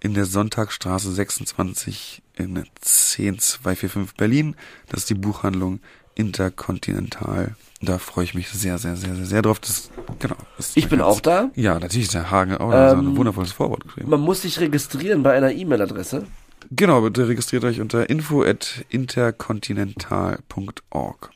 [0.01, 4.55] in der Sonntagsstraße 26 in 10245 Berlin.
[4.89, 5.79] Das ist die Buchhandlung
[6.15, 7.55] Interkontinental.
[7.85, 9.59] Da freue ich mich sehr, sehr, sehr, sehr, sehr drauf.
[9.59, 10.35] Das, genau.
[10.57, 11.49] Das Ich bin ganz- auch da.
[11.55, 12.71] Ja, natürlich ist der Hagen auch.
[12.71, 12.93] da.
[12.93, 14.09] Ähm, ein wundervolles Vorwort geschrieben.
[14.09, 16.25] Man muss sich registrieren bei einer E-Mail-Adresse.
[16.71, 21.31] Genau, bitte registriert euch unter info at interkontinental.org.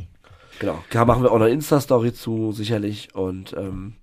[0.60, 0.84] Genau.
[0.90, 3.14] Da machen wir auch eine Insta-Story zu, sicherlich.
[3.14, 3.94] Und ähm,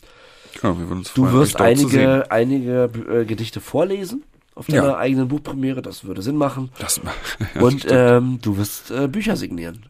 [0.60, 2.08] Genau, wir würden uns du freuen, wirst zu sehen.
[2.08, 4.22] einige, einige äh, Gedichte vorlesen
[4.54, 4.96] auf deiner Ja.
[4.98, 5.82] eigenen Buchpremiere.
[5.82, 6.70] Das würde Sinn machen.
[6.78, 7.00] Das,
[7.60, 9.86] Und ähm, du wirst äh, Bücher signieren.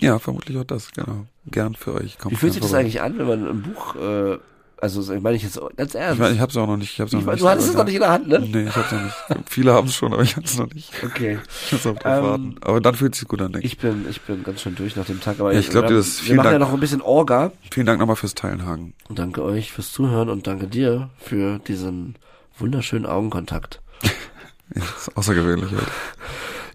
[0.00, 1.26] Ja, vermutlich auch das, genau.
[1.46, 2.18] Gern für euch.
[2.18, 4.38] Kommt Wie fühlt sich das eigentlich an, wenn man ein Buch, äh,
[4.80, 6.14] also ich meine ich jetzt ganz ernst.
[6.14, 6.92] Ich, mein, ich hab's auch noch nicht.
[6.92, 8.40] Ich hab's noch Ich mein, nicht du hattest es noch nicht in der Hand, ne?
[8.40, 9.14] Nee, ich hab's noch nicht.
[9.48, 10.90] Viele haben es schon, aber ich hab's noch nicht.
[11.04, 11.38] Okay.
[11.66, 12.56] Ich muss auch drauf Ähm, warten.
[12.60, 13.74] Aber dann fühlt es sich gut an, denke ich.
[13.74, 15.96] Ich bin, ich bin ganz schön durch nach dem Tag, aber Ja, ich glaub wir
[15.96, 16.26] das.
[16.26, 16.62] Wir machen ja Dank.
[16.64, 17.52] noch ein bisschen Orga.
[17.70, 18.94] Vielen Dank nochmal fürs Teilen, Hagen.
[19.08, 22.16] Und danke euch fürs Zuhören und danke dir für diesen
[22.58, 23.80] wunderschönen Augenkontakt.
[24.74, 25.86] Ja, das ist außergewöhnlich heute.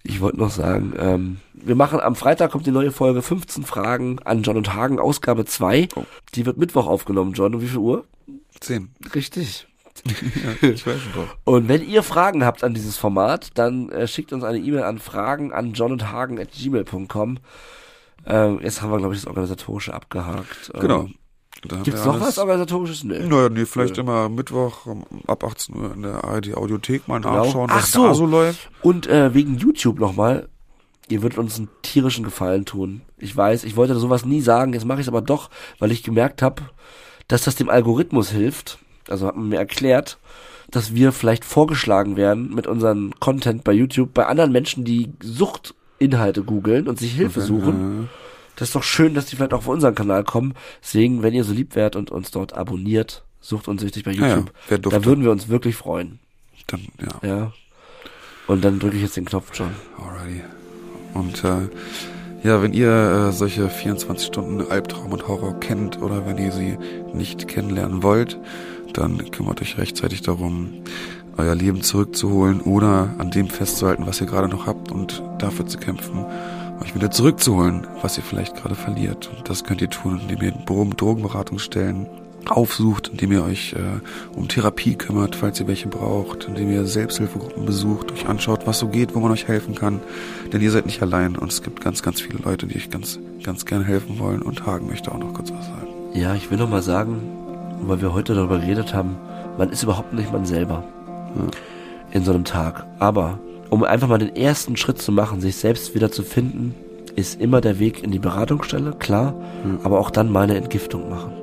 [0.03, 4.19] Ich wollte noch sagen, ähm, wir machen am Freitag kommt die neue Folge 15 Fragen
[4.23, 5.89] an John und Hagen, Ausgabe 2.
[5.95, 6.03] Oh.
[6.35, 7.55] Die wird Mittwoch aufgenommen, John.
[7.55, 8.05] Um wie viel Uhr?
[8.59, 8.89] Zehn.
[9.13, 9.65] Richtig.
[10.61, 11.27] Ja, ich weiß schon.
[11.43, 14.97] Und wenn ihr Fragen habt an dieses Format, dann äh, schickt uns eine E-Mail an
[14.97, 17.39] fragen an johnundhagen.gmail.com.
[18.25, 20.71] Ähm, jetzt haben wir, glaube ich, das Organisatorische abgehakt.
[20.73, 21.07] Ähm, Genau.
[21.69, 23.03] Haben Gibt's wir noch was Organisatorisches?
[23.03, 23.19] Nö.
[23.27, 24.01] Naja, nee, vielleicht Nö.
[24.03, 27.43] immer Mittwoch um, ab 18 Uhr in der ARD Audiothek mal Genau.
[27.43, 28.05] nachschauen, Ach was so.
[28.07, 28.69] da so läuft.
[28.81, 30.47] Und äh, wegen YouTube nochmal,
[31.09, 33.01] ihr würdet uns einen tierischen Gefallen tun.
[33.17, 35.49] Ich weiß, ich wollte sowas nie sagen, jetzt mache ich es aber doch,
[35.79, 36.63] weil ich gemerkt habe,
[37.27, 38.79] dass das dem Algorithmus hilft.
[39.09, 40.17] Also hat man mir erklärt,
[40.71, 45.11] dass wir vielleicht vorgeschlagen werden mit unserem Content bei YouTube bei anderen Menschen, die
[45.97, 48.01] Inhalte googeln und sich Hilfe Okay, suchen.
[48.03, 48.07] ja.
[48.55, 50.53] Das ist doch schön, dass die vielleicht auch auf unseren Kanal kommen.
[50.83, 54.21] Deswegen, wenn ihr so lieb wärt und uns dort abonniert, sucht uns süchtig bei Ja,
[54.27, 54.89] ja, YouTube, durfte.
[54.99, 56.19] da würden wir uns wirklich freuen.
[56.67, 57.53] Dann, ja, Ja.
[58.47, 59.71] Und dann drücke ich jetzt den Knopf schon.
[59.97, 60.41] alrighty.
[61.13, 61.67] Und äh,
[62.47, 62.89] ja, wenn ihr
[63.29, 66.77] äh, solche 24 Stunden Albtraum und Horror kennt oder wenn ihr sie
[67.13, 68.39] nicht kennenlernen wollt,
[68.93, 70.69] dann kümmert euch rechtzeitig darum,
[71.37, 75.77] euer Leben zurückzuholen oder an dem festzuhalten, was ihr gerade noch habt und dafür zu
[75.77, 76.25] kämpfen,
[76.81, 79.29] euch wieder zurückzuholen, was ihr vielleicht gerade verliert.
[79.37, 82.07] Und das könnt ihr tun, indem ihr Dro- Drogenberatungsstellen
[82.47, 87.65] aufsucht, indem ihr euch äh, um Therapie kümmert, falls ihr welche braucht, indem ihr Selbsthilfegruppen
[87.65, 89.99] besucht, euch anschaut, was so geht, wo man euch helfen kann.
[90.51, 93.19] Denn ihr seid nicht allein und es gibt ganz, ganz viele Leute, die euch ganz,
[93.43, 95.87] ganz gern helfen wollen und Hagen möchte auch noch kurz was sagen.
[96.13, 97.21] Ja, ich will noch mal sagen,
[97.81, 99.17] weil wir heute darüber geredet haben,
[99.57, 100.83] man ist überhaupt nicht man selber
[102.11, 102.85] in so einem Tag.
[102.97, 106.73] Aber um einfach mal den ersten Schritt zu machen, sich selbst wieder zu finden,
[107.15, 109.35] ist immer der Weg in die Beratungsstelle, klar,
[109.83, 111.33] aber auch dann meine Entgiftung machen.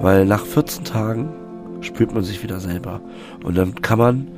[0.00, 1.28] Weil nach 14 Tagen
[1.80, 3.00] spürt man sich wieder selber.
[3.42, 4.28] Und dann kann man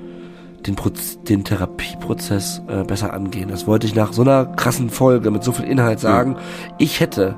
[0.67, 3.49] den, Proz den Therapieprozess äh, besser angehen.
[3.49, 6.37] Das wollte ich nach so einer krassen Folge mit so viel Inhalt sagen.
[6.79, 7.37] Ich hätte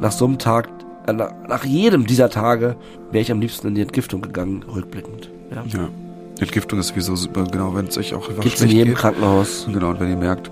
[0.00, 0.68] nach so einem Tag,
[1.06, 2.76] äh, nach, jedem dieser Tage,
[3.10, 5.30] wäre ich am liebsten in die Entgiftung gegangen, rückblickend.
[5.54, 5.64] Ja.
[5.66, 5.88] Ja.
[6.40, 8.98] Entgiftung ist sowieso super, genau, wenn es euch auch einfach Gibt's in jedem geht.
[8.98, 9.66] Krankenhaus.
[9.72, 10.50] Genau, und wenn ihr merkt,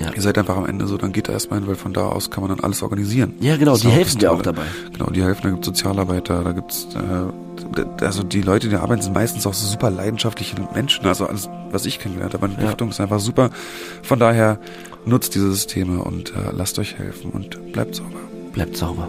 [0.00, 0.10] Ja.
[0.14, 2.30] ihr seid einfach am Ende so, dann geht da erstmal hin, weil von da aus
[2.30, 3.34] kann man dann alles organisieren.
[3.40, 4.62] Ja, genau, die helfen dir auch dabei.
[4.92, 8.80] Genau, die helfen, da gibt's Sozialarbeiter, da gibt's äh, d- also die Leute, die da
[8.80, 12.88] arbeiten, sind meistens auch so super leidenschaftliche Menschen, also alles, was ich kennengelernt habe, Entgiftung
[12.88, 13.50] ist einfach super.
[14.02, 14.58] Von daher
[15.04, 18.18] nutzt diese Systeme und äh, lasst euch helfen und bleibt sauber.
[18.52, 19.08] Bleibt sauber.